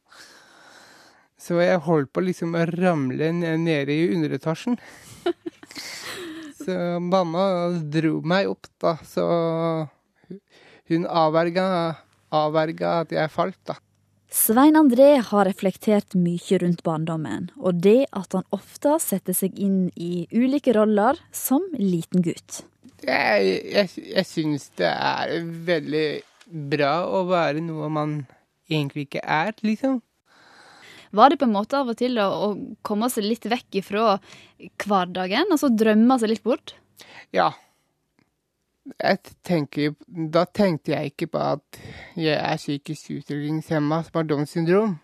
Så 1.38 1.60
jeg 1.62 1.78
holdt 1.86 2.10
på 2.10 2.24
liksom 2.26 2.56
å 2.58 2.64
ramle 2.66 3.30
nede 3.30 3.94
i 3.94 4.08
underetasjen. 4.16 4.80
Så 6.66 6.98
mamma 6.98 7.70
dro 7.94 8.16
meg 8.26 8.50
opp, 8.50 8.66
da, 8.82 8.96
så 9.06 9.26
hun 10.90 11.06
avverga, 11.06 11.66
avverga 12.34 12.96
at 13.04 13.14
jeg 13.14 13.30
falt, 13.30 13.60
da. 13.70 13.76
Svein 14.34 14.80
André 14.80 15.20
har 15.22 15.46
reflektert 15.46 16.18
mye 16.18 16.58
rundt 16.64 16.82
barndommen, 16.88 17.52
og 17.62 17.84
det 17.86 18.08
at 18.10 18.34
han 18.34 18.50
ofte 18.56 18.98
setter 19.04 19.38
seg 19.38 19.54
inn 19.62 19.92
i 19.94 20.26
ulike 20.34 20.74
roller 20.74 21.22
som 21.30 21.62
liten 21.78 22.26
gutt. 22.26 22.64
Jeg, 23.04 23.50
jeg, 23.74 23.90
jeg 24.16 24.26
syns 24.30 24.70
det 24.80 24.90
er 24.90 25.36
veldig 25.68 26.08
bra 26.72 26.94
å 27.10 27.26
være 27.28 27.64
noe 27.66 27.90
man 27.92 28.18
egentlig 28.70 29.08
ikke 29.10 29.24
er, 29.24 29.54
liksom. 29.66 30.00
Var 31.16 31.32
det 31.32 31.40
på 31.40 31.48
en 31.48 31.56
måte 31.56 31.80
av 31.80 31.92
og 31.92 31.98
til 32.00 32.18
å, 32.20 32.26
å 32.28 32.48
komme 32.86 33.10
seg 33.12 33.28
litt 33.28 33.46
vekk 33.48 33.80
ifra 33.82 34.18
hverdagen, 34.84 35.52
altså 35.54 35.70
drømme 35.72 36.18
seg 36.20 36.34
litt 36.34 36.44
bort? 36.46 36.76
Ja. 37.36 37.54
Tenker, 39.48 39.96
da 40.06 40.44
tenkte 40.46 40.94
jeg 40.94 41.14
ikke 41.14 41.30
på 41.34 41.42
at 41.42 41.80
jeg 42.20 42.36
er 42.38 42.60
psykisk 42.60 43.16
utviklingshemma 43.16 44.04
som 44.06 44.20
har 44.20 44.28
Downs 44.30 44.54
syndrom. 44.54 44.98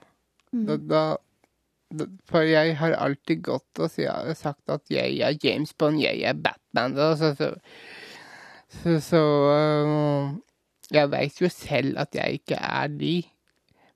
Mm. 0.52 0.66
da, 0.68 0.76
da, 0.78 1.02
for 2.30 2.48
jeg 2.48 2.76
har 2.80 2.96
alltid 2.98 3.44
gått 3.46 3.82
og 3.84 3.92
sagt 4.38 4.72
at 4.72 4.92
jeg 4.92 5.20
er 5.20 5.38
James 5.44 5.74
Bond, 5.74 6.02
jeg 6.02 6.24
er 6.28 6.38
Batman. 6.38 6.98
Og 6.98 7.18
så 7.20 7.34
så, 7.36 7.52
så, 8.82 9.00
så 9.00 9.22
øh, 9.52 10.32
Jeg 10.92 11.12
veit 11.12 11.42
jo 11.42 11.50
selv 11.50 12.00
at 12.00 12.16
jeg 12.16 12.42
ikke 12.42 12.56
er 12.56 12.88
de. 12.88 13.24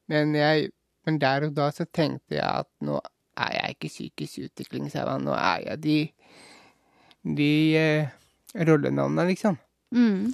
Men, 0.07 0.35
jeg, 0.35 0.69
men 1.05 1.19
der 1.21 1.49
og 1.49 1.55
da 1.55 1.71
så 1.71 1.85
tenkte 1.85 2.37
jeg 2.37 2.45
at 2.45 2.69
nå 2.81 3.01
er 3.35 3.51
jeg 3.51 3.75
ikke 3.75 3.91
psykisk 3.91 4.45
utviklingshemma. 4.47 5.17
Nå 5.19 5.33
er 5.35 5.65
jeg 5.65 5.83
de, 5.83 5.97
de 7.37 7.51
eh, 7.75 8.13
rollenavnene, 8.55 9.27
liksom. 9.31 9.57
Mm. 9.95 10.31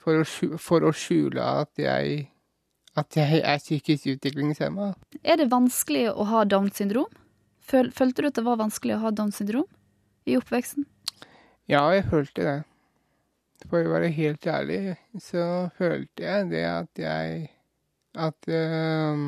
For 0.00 0.20
å, 0.20 0.56
for 0.60 0.84
å 0.84 0.92
skjule 0.96 1.44
at 1.62 1.80
jeg, 1.80 2.26
at 2.98 3.16
jeg 3.16 3.42
er 3.44 3.60
psykisk 3.62 4.08
utviklingshemma. 4.16 4.92
Er 5.22 5.38
det 5.40 5.50
vanskelig 5.52 6.08
å 6.10 6.26
ha 6.30 6.44
Downs 6.48 6.80
syndrom? 6.80 7.10
Føl, 7.62 7.92
følte 7.94 8.24
du 8.24 8.30
at 8.30 8.40
det 8.40 8.46
var 8.46 8.58
vanskelig 8.60 8.96
å 8.96 9.04
ha 9.04 9.12
Downs 9.14 9.38
syndrom 9.38 9.68
i 10.26 10.36
oppveksten? 10.38 10.86
Ja, 11.70 11.84
jeg 11.94 12.08
følte 12.10 12.46
det. 12.46 12.56
For 13.68 13.84
å 13.84 13.92
være 13.92 14.08
helt 14.16 14.46
ærlig, 14.48 14.96
så 15.20 15.68
følte 15.76 16.24
jeg 16.24 16.48
det 16.54 16.64
at 16.66 17.02
jeg 17.02 17.48
At, 18.18 18.48
uh, 18.48 19.20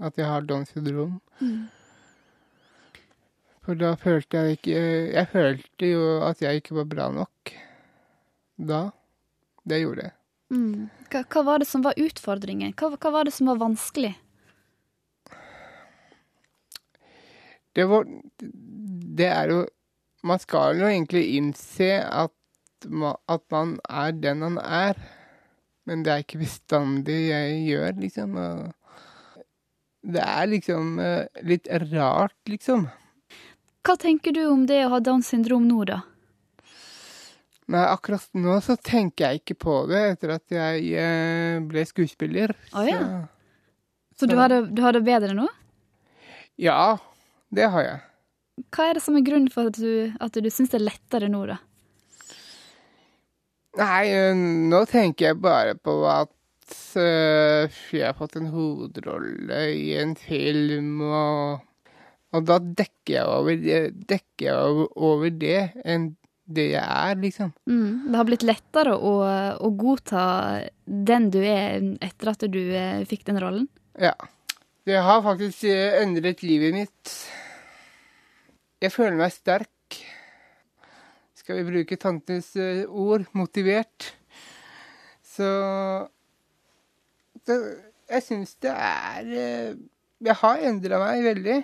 at 0.00 0.16
jeg 0.16 0.24
har 0.24 0.46
Downs 0.48 0.70
syndrom. 0.72 1.18
For 3.60 3.76
da 3.76 3.92
følte 4.00 4.38
jeg 4.40 4.56
ikke 4.56 4.78
Jeg 5.12 5.28
følte 5.28 5.90
jo 5.90 6.06
at 6.24 6.40
jeg 6.40 6.62
ikke 6.62 6.78
var 6.78 6.88
bra 6.94 7.10
nok. 7.12 7.52
Da. 8.56 8.80
Det 9.68 9.82
gjorde 9.82 10.08
jeg. 10.08 10.19
Mm. 10.50 10.88
Hva, 11.10 11.22
hva 11.30 11.42
var 11.46 11.62
det 11.62 11.68
som 11.70 11.84
var 11.86 11.98
utfordringen? 11.98 12.74
Hva, 12.78 12.90
hva 12.96 13.12
var 13.14 13.28
det 13.28 13.34
som 13.34 13.50
var 13.50 13.60
vanskelig? 13.60 14.16
Det 17.72 17.86
var 17.86 18.08
Det 18.40 19.28
er 19.30 19.52
jo 19.52 19.60
Man 20.26 20.42
skal 20.42 20.80
jo 20.80 20.88
egentlig 20.88 21.22
innse 21.38 22.02
at, 22.04 22.34
at 23.28 23.44
man 23.50 23.78
er 23.88 24.12
den 24.12 24.42
man 24.42 24.58
er. 24.60 24.98
Men 25.88 26.02
det 26.04 26.12
er 26.12 26.24
ikke 26.24 26.42
bestandig 26.42 27.16
jeg 27.30 27.54
gjør, 27.70 27.94
liksom. 28.02 28.36
Det 30.04 30.20
er 30.20 30.50
liksom 30.50 30.98
eh, 31.00 31.40
litt 31.40 31.70
rart, 31.88 32.36
liksom. 32.52 32.84
Hva 33.80 33.96
tenker 33.96 34.36
du 34.36 34.42
om 34.50 34.66
det 34.68 34.82
å 34.84 34.90
ha 34.92 35.00
Downs 35.00 35.32
syndrom 35.32 35.64
nå, 35.70 35.86
da? 35.88 36.02
Men 37.70 37.86
akkurat 37.86 38.26
nå 38.34 38.56
så 38.66 38.74
tenker 38.82 39.28
jeg 39.28 39.42
ikke 39.44 39.56
på 39.62 39.74
det 39.90 40.00
etter 40.16 40.34
at 40.34 40.54
jeg 40.54 40.88
eh, 40.98 41.60
ble 41.70 41.84
skuespiller. 41.86 42.50
Oh, 42.74 42.82
ja. 42.86 42.98
Så, 44.16 44.24
Så 44.24 44.30
du 44.32 44.34
har 44.40 44.50
det, 44.50 44.64
du 44.74 44.82
har 44.82 44.96
det 44.96 45.04
bedre 45.06 45.36
nå? 45.38 45.46
ja, 46.60 46.98
det 47.48 47.70
har 47.72 47.84
jeg. 47.86 48.00
Hva 48.74 48.90
er 48.90 48.98
det 48.98 49.02
som 49.04 49.16
er 49.16 49.24
grunnen 49.24 49.48
for 49.52 49.70
at 49.70 49.78
du, 49.80 50.10
at 50.20 50.34
du 50.36 50.50
syns 50.52 50.74
det 50.74 50.80
er 50.80 50.88
lettere 50.90 51.30
nå, 51.32 51.46
da? 51.48 51.56
Nei, 53.80 54.02
eh, 54.10 54.34
nå 54.34 54.82
tenker 54.90 55.30
jeg 55.30 55.40
bare 55.40 55.76
på 55.78 55.94
at 56.10 56.74
eh, 56.98 57.80
jeg 57.94 58.04
har 58.04 58.18
fått 58.18 58.36
en 58.40 58.50
hovedrolle 58.52 59.62
i 59.78 59.92
en 60.02 60.16
film, 60.18 61.00
og, 61.06 61.62
og 62.34 62.48
da 62.50 62.58
dekker 62.60 63.14
jeg 63.14 63.30
over 63.30 63.64
dekker 64.10 64.48
jeg 64.50 64.58
over, 64.58 64.90
over 64.98 65.32
det 65.38 65.60
en 65.86 66.10
det 66.50 66.66
jeg 66.72 66.82
er, 66.82 67.16
liksom. 67.20 67.52
Mm. 67.70 68.10
Det 68.10 68.18
har 68.18 68.28
blitt 68.28 68.46
lettere 68.46 68.94
å, 68.96 69.14
å, 69.54 69.70
godta 69.78 70.22
den 70.84 71.28
du 71.32 71.40
er 71.44 71.78
etter 72.02 72.32
at 72.32 72.46
du 72.50 72.60
eh, 72.74 73.02
fikk 73.08 73.26
den 73.28 73.40
rollen? 73.42 73.68
Ja. 74.00 74.14
Det 74.88 74.98
har 75.04 75.22
faktisk 75.22 75.66
eh, 75.70 76.00
endret 76.00 76.42
livet 76.42 76.74
mitt. 76.74 77.14
Jeg 78.80 78.94
føler 78.94 79.18
meg 79.20 79.34
sterk. 79.34 79.98
Skal 81.38 81.60
vi 81.60 81.68
bruke 81.68 82.00
tantes 82.00 82.52
eh, 82.58 82.82
ord 82.88 83.28
motivert. 83.36 84.10
Så, 85.30 85.46
så 87.46 87.58
jeg 88.10 88.24
syns 88.26 88.56
det 88.60 88.72
er 88.74 89.28
Jeg 90.18 90.34
har 90.42 90.64
endra 90.66 90.98
meg 91.04 91.22
veldig. 91.28 91.58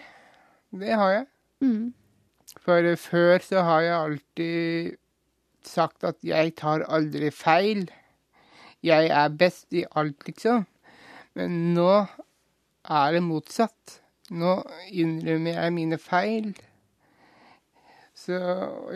Det 0.76 0.98
har 1.00 1.16
jeg. 1.16 1.26
Mm. 1.64 1.94
For 2.60 2.94
før 2.98 3.42
så 3.44 3.62
har 3.66 3.80
jeg 3.84 3.96
alltid 3.96 4.96
sagt 5.66 6.04
at 6.06 6.16
jeg 6.24 6.54
tar 6.58 6.86
aldri 6.88 7.30
feil. 7.34 7.86
Jeg 8.86 9.10
er 9.10 9.28
best 9.34 9.74
i 9.74 9.84
alt, 9.98 10.26
liksom. 10.26 10.66
Men 11.36 11.74
nå 11.74 11.90
er 12.86 13.12
det 13.16 13.22
motsatt. 13.22 14.00
Nå 14.30 14.58
innrømmer 14.90 15.58
jeg 15.60 15.74
mine 15.74 15.98
feil. 16.02 16.52
Så 18.16 18.38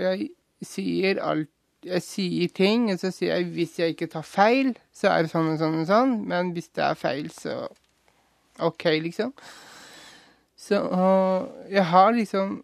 jeg 0.01 0.31
sier 0.63 1.23
alt 1.23 1.51
Jeg 1.81 2.03
sier 2.05 2.51
ting, 2.53 2.91
og 2.93 2.99
så 3.01 3.09
sier 3.09 3.39
jeg 3.39 3.47
hvis 3.55 3.79
jeg 3.79 3.95
ikke 3.95 4.11
tar 4.13 4.25
feil, 4.29 4.75
så 4.93 5.15
er 5.15 5.23
det 5.25 5.31
sånn 5.33 5.47
og 5.49 5.55
sånn 5.63 5.79
og 5.81 5.87
sånn. 5.89 6.11
Men 6.29 6.51
hvis 6.53 6.69
det 6.77 6.83
er 6.85 6.99
feil, 7.01 7.31
så 7.33 7.55
OK, 8.61 8.85
liksom. 9.01 9.31
Så 10.61 10.83
jeg 11.73 11.87
har 11.89 12.13
liksom 12.13 12.59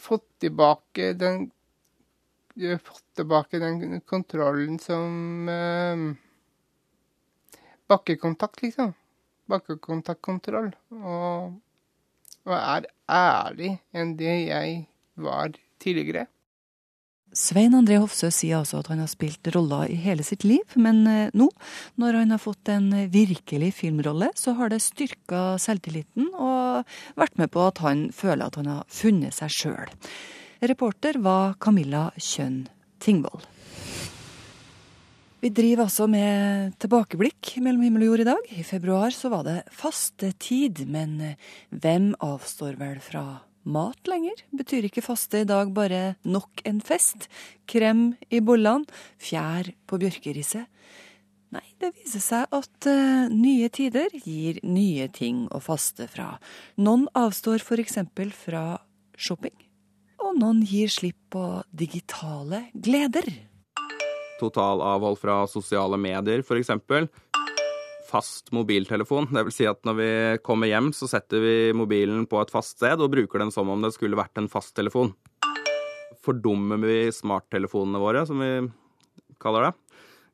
fått 0.00 0.28
tilbake 0.42 1.12
den 1.18 1.50
fått 2.84 3.04
tilbake 3.16 3.58
den 3.58 4.00
kontrollen 4.00 4.78
som 4.78 5.48
eh, 5.48 5.96
Bakkekontakt, 7.88 8.62
liksom. 8.62 8.92
Bakkekontaktkontroll. 9.50 10.70
Og, 10.96 11.56
og 12.46 12.54
er 12.56 12.86
ærlig 13.12 13.72
enn 13.92 14.14
det 14.16 14.36
jeg 14.46 14.76
var 15.20 15.52
tidligere. 15.82 16.26
Svein 17.32 17.72
André 17.72 17.96
Hofsø 17.96 18.28
sier 18.28 18.58
altså 18.58 18.82
at 18.82 18.90
han 18.92 19.00
har 19.00 19.08
spilt 19.08 19.48
roller 19.54 19.88
i 19.88 19.96
hele 19.96 20.24
sitt 20.26 20.44
liv, 20.44 20.74
men 20.76 21.00
eh, 21.08 21.30
nå, 21.32 21.46
når 21.96 22.18
han 22.20 22.34
har 22.34 22.42
fått 22.42 22.68
en 22.68 22.90
virkelig 23.12 23.70
filmrolle, 23.78 24.28
så 24.36 24.52
har 24.58 24.68
det 24.68 24.82
styrka 24.84 25.56
selvtilliten 25.62 26.28
og 26.36 26.84
vært 27.16 27.40
med 27.40 27.48
på 27.54 27.64
at 27.64 27.80
han 27.84 28.10
føler 28.12 28.44
at 28.44 28.58
han 28.60 28.68
har 28.68 28.84
funnet 28.92 29.32
seg 29.38 29.54
sjøl. 29.56 29.94
Reporter 30.60 31.16
var 31.24 31.56
Camilla 31.56 32.10
Kjønn 32.20 32.66
Tingvoll. 33.00 33.40
Vi 35.42 35.50
driver 35.50 35.88
altså 35.88 36.04
med 36.06 36.76
tilbakeblikk 36.84 37.54
mellom 37.64 37.82
himmel 37.82 38.04
og 38.04 38.12
jord 38.12 38.22
i 38.22 38.28
dag. 38.28 38.52
I 38.60 38.62
februar 38.62 39.16
så 39.16 39.32
var 39.32 39.48
det 39.48 39.56
fastetid, 39.74 40.84
men 40.84 41.16
eh, 41.32 41.48
hvem 41.72 42.12
avstår 42.20 42.76
vel 42.78 43.00
fra 43.02 43.24
mat 43.64 44.08
lenger. 44.10 44.42
Betyr 44.56 44.88
ikke 44.88 45.04
faste 45.04 45.42
i 45.42 45.48
dag 45.48 45.72
bare 45.74 46.16
nok 46.24 46.62
en 46.68 46.80
fest? 46.84 47.28
Krem 47.70 48.12
i 48.30 48.42
bollene, 48.44 48.88
fjær 49.22 49.72
på 49.86 49.98
bjørkerisset? 50.02 50.68
Nei, 51.52 51.64
det 51.82 51.90
viser 51.98 52.22
seg 52.24 52.54
at 52.56 52.88
uh, 52.88 53.28
nye 53.28 53.68
tider 53.68 54.14
gir 54.24 54.62
nye 54.64 55.08
ting 55.12 55.44
å 55.52 55.60
faste 55.60 56.06
fra. 56.08 56.38
Noen 56.80 57.04
avstår 57.18 57.60
f.eks. 57.60 57.98
fra 58.38 58.64
shopping, 59.20 59.58
og 60.24 60.38
noen 60.40 60.62
gir 60.64 60.88
slipp 60.88 61.18
på 61.34 61.44
digitale 61.68 62.70
gleder. 62.72 63.28
Totalavhold 64.40 65.20
fra 65.20 65.42
sosiale 65.46 66.00
medier, 66.00 66.40
f.eks 66.40 66.72
fast 68.12 68.52
mobiltelefon. 68.52 69.30
Det 69.32 69.46
vil 69.48 69.56
si 69.56 69.68
at 69.68 69.80
når 69.88 69.98
vi 69.98 70.10
kommer 70.44 70.68
hjem, 70.70 70.92
så 70.96 71.08
setter 71.10 71.40
vi 71.42 71.56
mobilen 71.76 72.26
på 72.28 72.40
et 72.42 72.52
fast 72.52 72.76
sted 72.76 73.00
og 73.00 73.12
bruker 73.14 73.42
den 73.42 73.52
som 73.54 73.70
om 73.72 73.84
det 73.84 73.94
skulle 73.96 74.20
vært 74.20 74.40
en 74.40 74.50
fasttelefon. 74.52 75.14
Fordummer 76.22 76.78
vi 76.84 77.06
smarttelefonene 77.14 78.02
våre, 78.02 78.26
som 78.28 78.42
vi 78.42 78.52
kaller 79.42 79.70
det. 79.70 79.72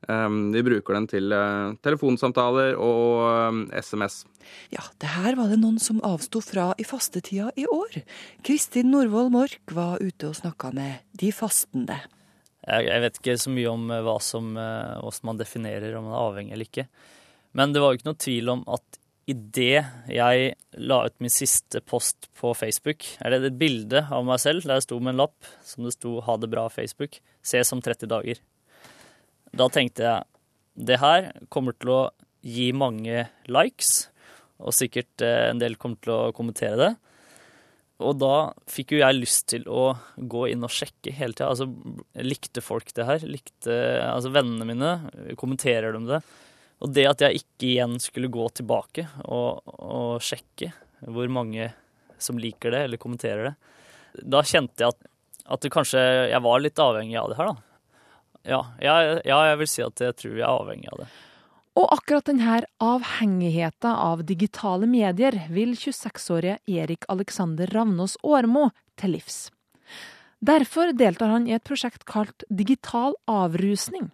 Ehm, 0.07 0.51
vi 0.53 0.63
bruker 0.63 0.95
den 0.95 1.07
til 1.11 1.33
eh, 1.35 1.73
telefonsamtaler 1.83 2.77
og 2.79 3.65
SMS. 3.75 4.21
Eh, 4.23 4.77
ja, 4.77 4.85
det 5.01 5.11
her 5.17 5.35
var 5.39 5.51
det 5.51 5.59
noen 5.59 5.79
som 5.83 5.99
avsto 6.07 6.41
fra 6.43 6.71
i 6.79 6.87
fastetida 6.87 7.51
i 7.59 7.67
år. 7.67 7.99
Kristin 8.45 8.93
Norvoll 8.93 9.31
Mork 9.33 9.75
var 9.75 9.99
ute 9.99 10.31
og 10.31 10.39
snakka 10.39 10.71
med 10.75 11.03
de 11.19 11.33
fastende. 11.35 11.99
Jeg 12.69 13.01
vet 13.01 13.17
ikke 13.19 13.39
så 13.41 13.51
mye 13.51 13.71
om 13.71 13.87
eh, 13.91 14.03
hva 14.05 14.17
som, 14.23 14.53
hvordan 14.55 15.31
man 15.31 15.41
definerer 15.41 15.97
om 15.99 16.07
man 16.07 16.15
er 16.15 16.27
avhengig 16.27 16.55
eller 16.55 16.71
ikke. 16.71 16.89
Men 17.59 17.75
det 17.75 17.83
var 17.83 17.91
jo 17.91 17.99
ikke 17.99 18.07
noe 18.07 18.23
tvil 18.23 18.51
om 18.53 18.63
at 18.71 18.99
idet 19.29 19.83
jeg 20.09 20.53
la 20.81 20.99
ut 21.05 21.15
min 21.21 21.31
siste 21.33 21.81
post 21.85 22.29
på 22.39 22.53
Facebook, 22.57 23.03
er 23.19 23.35
det 23.35 23.51
et 23.51 23.59
bilde 23.59 24.05
av 24.07 24.23
meg 24.25 24.39
selv 24.41 24.63
der 24.65 24.79
jeg 24.79 24.87
sto 24.87 24.99
med 25.03 25.13
en 25.13 25.25
lapp 25.25 25.49
som 25.67 25.83
det 25.85 25.93
sto 25.97 26.19
'Ha 26.21 26.37
det 26.39 26.49
bra, 26.49 26.69
Facebook', 26.69 27.19
ses 27.43 27.73
om 27.73 27.81
30 27.81 28.07
dager. 28.07 28.39
Da 29.53 29.67
tenkte 29.67 30.03
jeg 30.07 30.23
det 30.79 30.99
her 30.99 31.33
kommer 31.49 31.75
til 31.77 31.89
å 31.89 32.01
gi 32.41 32.71
mange 32.71 33.27
likes, 33.51 34.09
og 34.59 34.73
sikkert 34.73 35.21
eh, 35.21 35.49
en 35.51 35.59
del 35.59 35.75
kommer 35.75 35.99
til 36.01 36.13
å 36.15 36.33
kommentere 36.35 36.77
det. 36.77 36.91
Og 37.99 38.15
da 38.15 38.53
fikk 38.71 38.93
jo 38.95 39.01
jeg 39.01 39.17
lyst 39.19 39.47
til 39.51 39.65
å 39.67 39.97
gå 40.15 40.47
inn 40.47 40.63
og 40.63 40.71
sjekke 40.71 41.11
hele 41.11 41.35
tida. 41.35 41.49
Altså, 41.51 41.67
likte 42.15 42.63
folk 42.63 42.93
det 42.95 43.05
her? 43.05 43.25
Likte 43.27 43.75
altså 44.05 44.31
vennene 44.31 44.67
mine? 44.67 44.91
Kommenterer 45.35 45.91
de 45.91 46.05
det? 46.07 46.21
Og 46.79 46.93
det 46.95 47.05
at 47.09 47.23
jeg 47.25 47.41
ikke 47.41 47.67
igjen 47.73 47.97
skulle 48.01 48.31
gå 48.31 48.45
tilbake 48.55 49.05
og, 49.25 49.63
og, 49.65 50.19
sjekke 50.23 50.71
hvor 50.99 51.31
mange 51.31 51.71
som 52.19 52.39
liker 52.39 52.73
det 52.75 52.83
eller 52.87 52.99
kommenterer 52.99 53.49
det, 53.49 53.55
da 54.23 54.41
kjente 54.43 54.83
jeg 54.83 54.91
at, 54.91 55.09
at 55.55 55.67
kanskje 55.71 56.01
jeg 56.31 56.43
var 56.43 56.61
litt 56.63 56.79
avhengig 56.83 57.17
av 57.19 57.31
det 57.31 57.39
her, 57.39 57.51
da. 57.51 57.65
Ja, 58.47 58.59
jeg, 58.81 59.19
ja, 59.27 59.39
jeg 59.51 59.59
vil 59.59 59.69
si 59.69 59.83
at 59.83 60.03
jeg 60.03 60.15
tror 60.19 60.35
jeg 60.37 60.45
er 60.45 60.51
avhengig 60.51 60.91
av 60.93 61.03
det. 61.03 61.09
Og 61.79 61.87
akkurat 61.95 62.27
denne 62.27 62.57
avhengigheten 62.83 63.91
av 63.91 64.23
digitale 64.27 64.87
medier 64.89 65.35
vil 65.53 65.75
26-årige 65.77 66.57
Erik 66.67 67.05
Alexander 67.11 67.71
Ravnås 67.75 68.17
Årmo 68.23 68.69
til 68.99 69.15
livs. 69.15 69.47
Derfor 70.39 70.93
deltar 70.95 71.31
han 71.35 71.47
i 71.47 71.55
et 71.55 71.63
prosjekt 71.67 72.05
kalt 72.07 72.43
Digital 72.49 73.15
avrusning. 73.27 74.09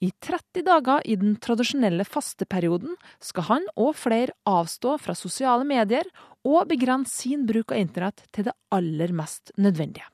I 0.00 0.12
30 0.22 0.64
dager 0.66 1.02
i 1.04 1.16
den 1.18 1.36
tradisjonelle 1.42 2.06
fasteperioden 2.06 2.94
skal 3.22 3.48
han 3.50 3.66
og 3.74 3.96
flere 3.98 4.36
avstå 4.46 4.96
fra 5.02 5.16
sosiale 5.18 5.66
medier 5.68 6.06
og 6.46 6.68
begrense 6.70 7.24
sin 7.24 7.46
bruk 7.48 7.74
av 7.74 7.82
internett 7.82 8.24
til 8.34 8.48
det 8.48 8.54
aller 8.74 9.14
mest 9.16 9.52
nødvendige. 9.58 10.06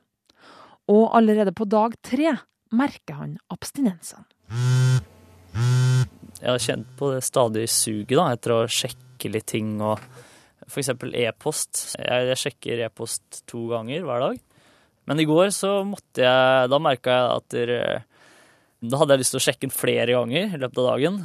Og 0.91 1.13
allerede 1.15 1.53
på 1.55 1.67
dag 1.69 1.95
tre 2.03 2.35
merker 2.73 3.19
han 3.21 3.37
abstinensene. 3.53 4.25
Jeg 6.43 6.49
har 6.49 6.59
kjent 6.59 6.89
på 6.99 7.13
det 7.13 7.21
stadige 7.23 7.69
suget 7.71 8.17
da, 8.17 8.25
etter 8.33 8.55
å 8.55 8.63
sjekke 8.67 9.31
litt 9.31 9.47
ting 9.53 9.77
og 9.79 10.01
f.eks. 10.67 10.89
e-post. 11.23 11.83
Jeg, 11.99 12.25
jeg 12.31 12.41
sjekker 12.41 12.81
e-post 12.87 13.43
to 13.47 13.67
ganger 13.69 14.03
hver 14.03 14.25
dag. 14.25 14.41
Men 15.07 15.19
i 15.19 15.27
går 15.27 15.51
så 15.51 15.81
måtte 15.83 16.23
jeg 16.23 16.69
Da 16.71 16.79
merka 16.79 17.15
jeg 17.15 17.31
at 17.37 17.47
dere 17.51 17.79
da 18.83 18.99
hadde 18.99 19.15
jeg 19.15 19.23
lyst 19.23 19.33
til 19.35 19.39
å 19.39 19.45
sjekke 19.45 19.65
den 19.67 19.73
flere 19.73 20.11
ganger 20.11 20.51
i 20.57 20.59
løpet 20.59 20.81
av 20.81 20.89
dagen. 20.91 21.23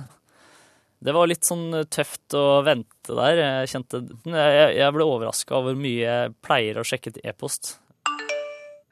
Det 0.99 1.14
var 1.14 1.29
litt 1.31 1.47
sånn 1.47 1.66
tøft 1.90 2.35
å 2.35 2.62
vente 2.66 3.14
der. 3.14 3.40
Jeg, 3.42 3.71
kjente, 3.75 4.01
jeg 4.27 4.94
ble 4.94 5.07
overraska 5.07 5.59
over 5.59 5.75
hvor 5.75 5.83
mye 5.83 6.01
jeg 6.01 6.33
pleier 6.42 6.79
å 6.79 6.87
sjekke 6.87 7.14
til 7.14 7.27
e-post. 7.27 7.77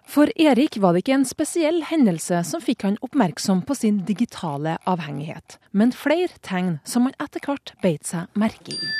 For 0.06 0.30
Erik 0.38 0.78
var 0.82 0.94
det 0.94 1.02
ikke 1.02 1.16
en 1.16 1.26
spesiell 1.26 1.80
hendelse 1.88 2.38
som 2.46 2.62
fikk 2.62 2.84
han 2.86 2.98
oppmerksom 3.02 3.64
på 3.66 3.74
sin 3.74 4.04
digitale 4.06 4.76
avhengighet, 4.86 5.58
men 5.74 5.90
flere 5.94 6.30
tegn 6.46 6.76
som 6.86 7.08
han 7.08 7.16
etter 7.22 7.42
hvert 7.42 7.74
beit 7.82 8.06
seg 8.06 8.30
merke 8.38 8.74
i. 8.74 8.92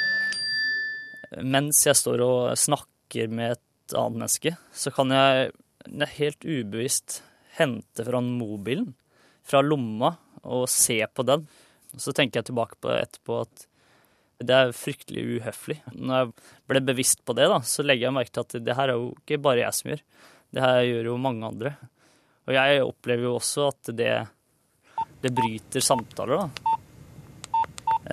Mens 1.47 1.85
jeg 1.87 1.99
står 1.99 2.23
og 2.27 2.59
snakker 2.59 3.31
med 3.31 3.55
et 3.55 3.95
annet 3.95 4.19
menneske, 4.19 4.57
så 4.75 4.91
kan 4.95 5.15
jeg 5.15 5.55
helt 6.19 6.43
ubevisst 6.43 7.21
hente 7.57 8.03
fra 8.07 8.21
mobilen 8.23 8.91
fra 9.47 9.63
lomma 9.65 10.15
og 10.47 10.67
se 10.71 10.99
på 11.07 11.25
den. 11.27 11.47
Så 11.97 12.13
tenker 12.15 12.41
jeg 12.41 12.51
tilbake 12.51 12.79
på 12.83 12.93
etterpå 12.95 13.41
at 13.45 13.67
det 14.45 14.53
er 14.53 14.77
fryktelig 14.77 15.25
uhøflig. 15.39 15.79
Når 15.97 16.19
jeg 16.19 16.33
ble 16.69 16.83
bevisst 16.91 17.23
på 17.25 17.37
det, 17.37 17.49
da, 17.49 17.61
så 17.65 17.85
legger 17.87 18.09
jeg 18.09 18.17
merke 18.19 18.35
til 18.35 18.45
at 18.45 18.57
det 18.67 18.77
her 18.77 18.93
er 18.93 19.01
jo 19.01 19.13
ikke 19.17 19.41
bare 19.47 19.63
jeg 19.63 19.77
som 19.79 19.93
gjør. 19.93 20.03
Det 20.53 20.65
her 20.65 20.81
gjør 20.91 21.11
jo 21.11 21.21
mange 21.21 21.49
andre. 21.49 21.73
Og 22.47 22.55
jeg 22.55 22.83
opplever 22.85 23.27
jo 23.27 23.37
også 23.39 23.71
at 23.73 23.93
det, 23.97 24.13
det 25.25 25.33
bryter 25.35 25.85
samtaler, 25.85 26.45
da. 26.45 26.77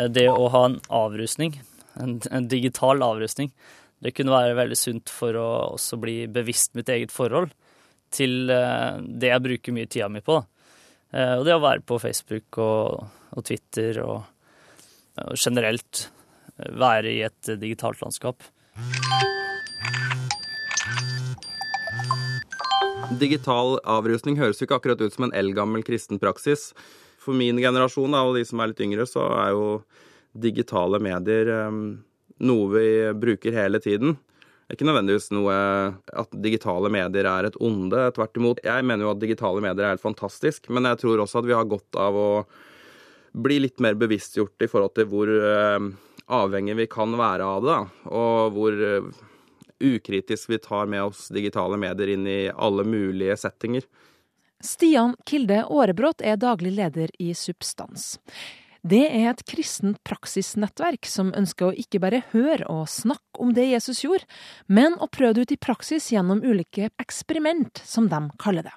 Det 0.10 0.26
å 0.32 0.48
ha 0.50 0.64
en 0.66 0.80
avrusning, 0.90 1.60
en, 2.02 2.16
en 2.34 2.48
digital 2.50 3.04
avrusning, 3.06 3.52
det 4.04 4.16
kunne 4.18 4.34
være 4.34 4.56
veldig 4.58 4.78
sunt 4.80 5.12
for 5.14 5.38
å 5.38 5.50
også 5.76 6.00
bli 6.02 6.16
bevisst 6.34 6.74
mitt 6.76 6.90
eget 6.92 7.14
forhold 7.14 7.54
til 8.14 8.50
det 8.50 9.30
jeg 9.30 9.44
bruker 9.44 9.76
mye 9.76 9.90
tida 9.90 10.10
mi 10.12 10.24
på. 10.26 10.40
Og 11.14 11.44
det 11.46 11.54
å 11.54 11.62
være 11.62 11.84
på 11.86 12.00
Facebook 12.02 12.58
og, 12.58 13.04
og 13.38 13.46
Twitter 13.46 14.00
og, 14.02 14.24
og 15.22 15.36
generelt 15.38 16.08
være 16.74 17.12
i 17.12 17.20
et 17.28 17.54
digitalt 17.62 18.02
landskap. 18.02 18.42
Digital 23.22 23.78
avrusning 23.86 24.40
høres 24.40 24.58
jo 24.58 24.66
ikke 24.66 24.80
akkurat 24.80 25.02
ut 25.04 25.14
som 25.14 25.28
en 25.28 25.36
eldgammel 25.38 25.86
kristen 25.86 26.22
praksis. 26.22 26.72
For 27.22 27.38
min 27.38 27.62
generasjon 27.62 28.16
og 28.18 28.34
de 28.38 28.44
som 28.48 28.62
er 28.64 28.72
litt 28.72 28.82
yngre, 28.84 29.06
så 29.08 29.28
er 29.38 29.54
jo 29.54 29.68
digitale 30.34 30.98
medier 31.04 31.52
noe 32.44 32.70
vi 32.74 32.88
bruker 33.22 33.56
hele 33.56 33.80
tiden. 33.84 34.18
Det 34.64 34.72
er 34.72 34.78
ikke 34.78 34.88
nødvendigvis 34.88 35.28
noe 35.36 35.56
at 36.24 36.38
digitale 36.44 36.90
medier 36.94 37.28
er 37.28 37.50
et 37.50 37.58
onde. 37.60 38.06
Tvert 38.16 38.40
imot. 38.40 38.62
Jeg 38.64 38.86
mener 38.88 39.06
jo 39.06 39.12
at 39.12 39.20
digitale 39.20 39.62
medier 39.64 39.86
er 39.86 39.96
helt 39.96 40.06
fantastisk, 40.06 40.70
men 40.72 40.88
jeg 40.88 41.02
tror 41.04 41.26
også 41.26 41.42
at 41.42 41.50
vi 41.50 41.58
har 41.58 41.68
godt 41.68 42.00
av 42.00 42.16
å 42.18 42.30
bli 43.34 43.60
litt 43.66 43.84
mer 43.84 43.98
bevisstgjort 44.00 44.64
i 44.64 44.70
forhold 44.72 44.96
til 44.96 45.10
hvor 45.12 45.28
uh, 45.28 45.90
avhengig 46.32 46.78
vi 46.80 46.88
kan 46.88 47.14
være 47.20 47.46
av 47.58 47.68
det, 47.68 47.78
og 48.14 48.56
hvor 48.56 48.80
uh, 48.80 49.12
ukritisk 49.84 50.54
vi 50.54 50.62
tar 50.64 50.88
med 50.88 51.10
oss 51.10 51.28
digitale 51.34 51.78
medier 51.82 52.14
inn 52.16 52.28
i 52.30 52.42
alle 52.54 52.86
mulige 52.88 53.36
settinger. 53.44 53.88
Stian 54.64 55.18
Kilde 55.28 55.66
Årebrott 55.68 56.24
er 56.24 56.38
daglig 56.40 56.72
leder 56.78 57.12
i 57.20 57.34
Substans. 57.36 58.14
Det 58.84 59.06
er 59.08 59.30
et 59.30 59.42
kristent 59.48 60.02
praksisnettverk 60.04 61.08
som 61.08 61.32
ønsker 61.40 61.70
å 61.70 61.76
ikke 61.80 62.02
bare 62.04 62.20
høre 62.34 62.68
og 62.68 62.90
snakke 62.92 63.40
om 63.40 63.54
det 63.56 63.70
Jesus 63.70 64.04
gjorde, 64.04 64.28
men 64.68 64.98
å 65.00 65.08
prøve 65.08 65.38
det 65.38 65.46
ut 65.46 65.54
i 65.56 65.62
praksis 65.62 66.10
gjennom 66.12 66.44
ulike 66.44 66.90
eksperiment, 67.00 67.80
som 67.88 68.10
de 68.12 68.20
kaller 68.44 68.68
det. 68.68 68.76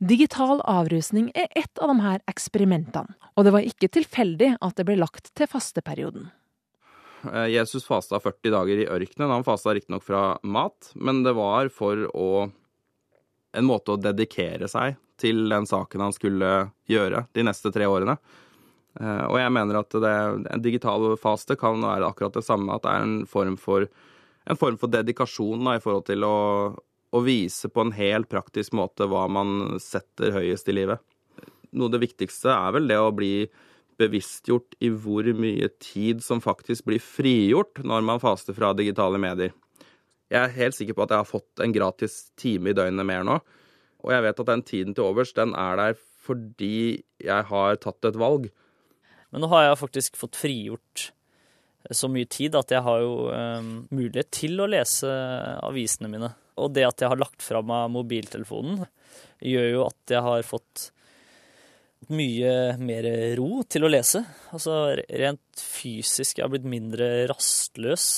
Digital 0.00 0.62
avrusning 0.64 1.28
er 1.36 1.52
ett 1.58 1.80
av 1.82 1.92
de 1.92 2.00
her 2.06 2.24
eksperimentene, 2.30 3.18
og 3.36 3.44
det 3.44 3.52
var 3.52 3.68
ikke 3.68 3.92
tilfeldig 3.98 4.54
at 4.64 4.80
det 4.80 4.88
ble 4.88 4.96
lagt 4.96 5.32
til 5.36 5.50
fasteperioden. 5.50 6.30
Eh, 7.28 7.50
Jesus 7.52 7.84
fasta 7.84 8.20
40 8.22 8.54
dager 8.54 8.80
i 8.80 8.88
ørkenen. 8.88 9.32
Han 9.34 9.44
fasta 9.44 9.74
riktignok 9.76 10.06
fra 10.06 10.38
mat, 10.42 10.92
men 10.94 11.24
det 11.26 11.36
var 11.36 11.68
for 11.68 12.08
å 12.14 12.30
En 13.56 13.64
måte 13.64 13.94
å 13.94 13.96
dedikere 13.96 14.66
seg 14.68 14.98
til 15.16 15.48
den 15.48 15.64
saken 15.66 16.02
han 16.04 16.12
skulle 16.12 16.68
gjøre 16.86 17.22
de 17.32 17.42
neste 17.48 17.72
tre 17.72 17.86
årene. 17.88 18.18
Eh, 18.98 19.24
og 19.28 19.38
jeg 19.38 19.54
mener 19.54 19.78
at 19.80 19.94
det, 20.02 20.14
en 20.54 20.64
digital 20.64 21.12
faste 21.20 21.56
kan 21.58 21.82
være 21.84 22.08
akkurat 22.10 22.38
det 22.38 22.46
samme, 22.46 22.74
at 22.74 22.84
det 22.84 22.94
er 22.94 23.06
en 23.06 23.18
form 23.30 23.58
for, 23.60 23.86
en 24.48 24.58
form 24.58 24.78
for 24.80 24.90
dedikasjon 24.92 25.62
da, 25.66 25.76
i 25.78 25.84
forhold 25.84 26.08
til 26.10 26.26
å, 26.26 26.38
å 26.74 27.22
vise 27.24 27.70
på 27.70 27.86
en 27.86 27.94
helt 27.98 28.30
praktisk 28.32 28.74
måte 28.78 29.06
hva 29.10 29.26
man 29.30 29.78
setter 29.82 30.34
høyest 30.40 30.70
i 30.72 30.76
livet. 30.80 31.04
Noe 31.76 31.90
av 31.90 31.96
det 31.96 32.04
viktigste 32.06 32.50
er 32.54 32.74
vel 32.74 32.88
det 32.90 32.98
å 32.98 33.14
bli 33.14 33.32
bevisstgjort 33.98 34.76
i 34.84 34.90
hvor 34.94 35.26
mye 35.34 35.68
tid 35.82 36.22
som 36.24 36.42
faktisk 36.42 36.86
blir 36.86 37.02
frigjort 37.02 37.82
når 37.82 38.04
man 38.06 38.22
faster 38.22 38.54
fra 38.56 38.70
digitale 38.78 39.18
medier. 39.20 39.54
Jeg 40.28 40.44
er 40.44 40.56
helt 40.58 40.76
sikker 40.76 40.96
på 40.96 41.06
at 41.06 41.14
jeg 41.14 41.22
har 41.22 41.28
fått 41.28 41.62
en 41.64 41.74
gratis 41.74 42.28
time 42.38 42.70
i 42.70 42.76
døgnet 42.76 43.06
mer 43.08 43.24
nå. 43.26 43.38
Og 44.04 44.12
jeg 44.14 44.24
vet 44.26 44.40
at 44.42 44.50
den 44.50 44.62
tiden 44.62 44.94
til 44.94 45.08
overs, 45.08 45.32
den 45.34 45.54
er 45.58 45.78
der 45.80 45.98
fordi 45.98 47.02
jeg 47.24 47.46
har 47.48 47.78
tatt 47.80 48.04
et 48.04 48.18
valg. 48.20 48.50
Men 49.32 49.44
nå 49.44 49.50
har 49.52 49.66
jeg 49.66 49.80
faktisk 49.82 50.18
fått 50.20 50.38
frigjort 50.40 51.10
så 51.94 52.08
mye 52.10 52.28
tid 52.28 52.56
at 52.58 52.72
jeg 52.74 52.84
har 52.84 53.00
jo 53.00 53.30
um, 53.32 53.72
mulighet 53.94 54.30
til 54.34 54.60
å 54.60 54.68
lese 54.68 55.08
avisene 55.64 56.10
mine. 56.12 56.30
Og 56.58 56.72
det 56.74 56.84
at 56.88 57.00
jeg 57.00 57.12
har 57.12 57.20
lagt 57.20 57.44
fra 57.44 57.62
meg 57.64 57.92
mobiltelefonen, 57.94 58.82
gjør 59.44 59.68
jo 59.70 59.84
at 59.86 60.14
jeg 60.16 60.24
har 60.26 60.46
fått 60.46 60.88
mye 62.14 62.52
mer 62.80 63.06
ro 63.38 63.62
til 63.68 63.86
å 63.86 63.90
lese. 63.90 64.22
Altså 64.54 64.96
rent 64.96 65.62
fysisk. 65.62 66.38
Jeg 66.38 66.46
har 66.46 66.52
blitt 66.52 66.68
mindre 66.68 67.28
rastløs. 67.30 68.08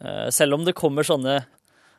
Eh, 0.00 0.28
selv 0.34 0.58
om 0.58 0.66
det 0.66 0.76
kommer 0.76 1.06
sånne 1.06 1.38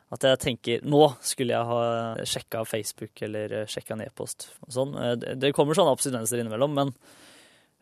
at 0.08 0.24
jeg 0.24 0.40
tenker 0.40 0.84
nå 0.88 1.02
skulle 1.20 1.52
jeg 1.52 1.68
ha 1.68 2.26
sjekka 2.26 2.62
Facebook 2.68 3.24
eller 3.26 3.60
sjekka 3.68 3.96
en 3.96 4.04
e-post. 4.06 4.50
Sånn. 4.72 4.94
Eh, 4.98 5.16
det 5.38 5.54
kommer 5.56 5.78
sånne 5.78 5.94
abstinenser 5.96 6.40
innimellom, 6.40 6.76
men 6.78 6.94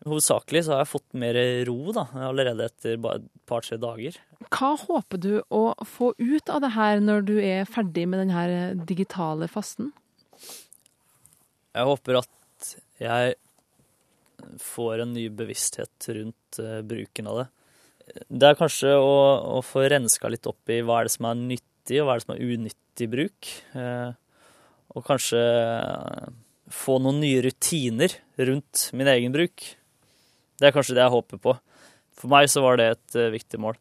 hovedsakelig 0.05 0.65
så 0.67 0.75
har 0.75 0.83
jeg 0.85 0.93
fått 0.93 1.17
mer 1.19 1.39
ro 1.69 1.95
da, 1.95 2.07
allerede 2.29 2.69
etter 2.69 2.99
bare 3.01 3.23
et 3.23 3.29
par-tre 3.49 3.79
dager. 3.81 4.19
Hva 4.51 4.75
håper 4.81 5.23
du 5.23 5.33
å 5.55 5.63
få 5.87 6.13
ut 6.19 6.53
av 6.53 6.63
det 6.65 6.75
her 6.77 7.01
når 7.03 7.27
du 7.27 7.35
er 7.41 7.69
ferdig 7.69 8.07
med 8.11 8.27
denne 8.27 8.87
digitale 8.89 9.49
fasten? 9.51 9.93
Jeg 11.77 11.89
håper 11.89 12.21
at 12.21 12.73
jeg 13.03 13.37
får 14.63 15.03
en 15.05 15.15
ny 15.17 15.29
bevissthet 15.33 16.09
rundt 16.17 16.61
uh, 16.61 16.81
bruken 16.87 17.31
av 17.31 17.41
det. 17.41 17.47
Det 18.29 18.51
er 18.51 18.59
kanskje 18.59 18.93
å, 19.01 19.17
å, 19.59 19.63
få 19.67 19.87
renska 19.91 20.31
litt 20.31 20.47
opp 20.47 20.71
i 20.71 20.83
hva 20.87 21.01
er 21.01 21.09
det 21.09 21.17
som 21.17 21.27
er 21.31 21.41
nyttig, 21.41 21.99
og 22.01 22.07
hva 22.07 22.15
er 22.15 22.21
det 22.21 22.27
som 22.27 22.35
er 22.37 22.45
unyttig 22.55 23.09
bruk. 23.13 23.51
Uh, 23.75 24.13
og 24.95 25.09
kanskje 25.09 25.43
uh, 25.43 26.29
få 26.73 27.01
noen 27.03 27.21
nye 27.25 27.43
rutiner 27.45 28.15
rundt 28.49 28.89
min 28.97 29.11
egen 29.11 29.35
bruk. 29.35 29.67
Det 30.57 30.69
er 30.69 30.75
kanskje 30.75 30.97
det 30.97 31.05
jeg 31.05 31.15
håper 31.15 31.43
på. 31.43 31.57
For 32.17 32.33
meg 32.33 32.49
så 32.53 32.63
var 32.65 32.81
det 32.81 32.91
et 32.95 33.21
viktig 33.35 33.61
mål. 33.61 33.79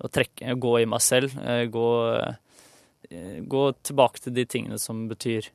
Å 0.00 0.10
trekke, 0.10 0.56
gå 0.58 0.76
i 0.80 0.88
meg 0.90 1.04
selv. 1.04 1.36
Gå, 1.70 1.88
gå 3.54 3.64
tilbake 3.86 4.24
til 4.24 4.34
de 4.34 4.46
tingene 4.48 4.80
som 4.80 5.04
betyr 5.10 5.52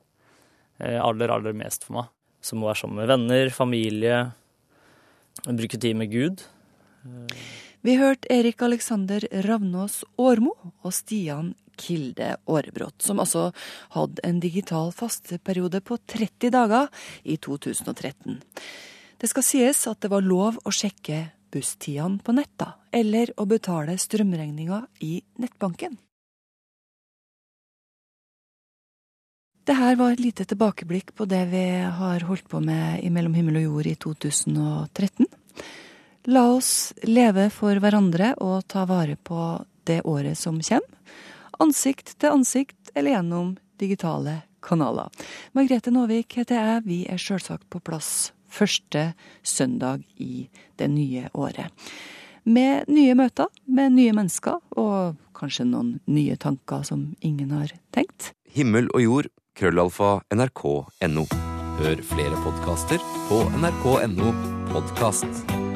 aller, 0.80 1.32
aller 1.32 1.56
mest 1.58 1.88
for 1.88 2.00
meg 2.00 2.12
som 2.46 2.62
å 2.62 2.70
være 2.70 2.82
sammen 2.84 3.02
med 3.02 3.10
venner, 3.10 3.52
familie, 3.54 4.22
bruke 5.46 5.80
tid 5.82 5.98
med 5.98 6.12
Gud. 6.14 6.46
Vi 7.86 7.98
hørte 8.00 8.32
Erik 8.34 8.64
Alexander 8.66 9.26
Ravnås 9.46 10.04
Årmo 10.22 10.56
og 10.66 10.94
Stian 10.96 11.54
Kilde 11.78 12.32
Årebrott, 12.50 12.98
som 13.04 13.20
altså 13.22 13.50
hadde 13.94 14.24
en 14.26 14.40
digital 14.42 14.94
fasteperiode 14.96 15.82
på 15.86 16.00
30 16.10 16.54
dager 16.56 16.90
i 17.24 17.38
2013. 17.38 18.40
Det 19.18 19.30
skal 19.32 19.46
sies 19.48 19.86
at 19.88 20.02
det 20.04 20.12
var 20.12 20.26
lov 20.26 20.58
å 20.64 20.74
sjekke 20.74 21.30
busstidene 21.54 22.20
på 22.24 22.36
netta, 22.36 22.74
eller 22.92 23.32
å 23.40 23.46
betale 23.48 23.96
strømregninga 24.00 24.82
i 25.08 25.22
nettbanken. 25.40 25.96
Det 29.66 29.74
her 29.74 29.96
var 29.98 30.14
et 30.14 30.22
lite 30.22 30.46
tilbakeblikk 30.46 31.16
på 31.18 31.26
det 31.26 31.42
vi 31.50 31.64
har 31.82 32.26
holdt 32.28 32.46
på 32.52 32.60
med 32.62 33.00
i 33.02 33.10
Mellom 33.10 33.34
himmel 33.34 33.64
og 33.64 33.64
jord 33.64 33.88
i 33.90 33.96
2013. 33.98 35.26
La 36.30 36.44
oss 36.52 36.94
leve 37.02 37.48
for 37.54 37.80
hverandre 37.82 38.36
og 38.46 38.68
ta 38.70 38.84
vare 38.86 39.16
på 39.18 39.40
det 39.90 40.04
året 40.06 40.38
som 40.38 40.60
kommer. 40.62 41.18
Ansikt 41.58 42.14
til 42.20 42.36
ansikt 42.36 42.92
eller 42.94 43.16
gjennom 43.16 43.56
digitale 43.82 44.42
kanaler. 44.62 45.10
Margrethe 45.58 45.94
Nåvik 45.94 46.38
heter 46.38 46.60
jeg. 46.60 46.86
Vi 46.86 47.00
er 47.10 47.22
sjølsagt 47.22 47.66
på 47.72 47.82
plass 47.82 48.36
første 48.56 49.10
søndag 49.44 50.06
i 50.18 50.48
det 50.80 50.90
nye 50.92 51.30
året. 51.34 51.72
Med 52.46 52.86
nye 52.88 53.16
møter 53.18 53.50
med 53.66 53.96
nye 53.98 54.14
mennesker, 54.14 54.60
og 54.78 55.18
kanskje 55.36 55.66
noen 55.66 55.96
nye 56.06 56.38
tanker 56.38 56.86
som 56.86 57.08
ingen 57.26 57.52
har 57.56 57.74
tenkt. 57.96 58.34
Himmel 58.56 58.88
og 58.94 59.02
jord 59.04 59.32
krøllalfa 59.58 60.20
nrk.no. 60.36 61.26
Hør 61.82 62.06
flere 62.08 62.40
podkaster 62.46 63.04
på 63.28 63.42
nrk.no 63.60 64.32
podkast. 64.72 65.75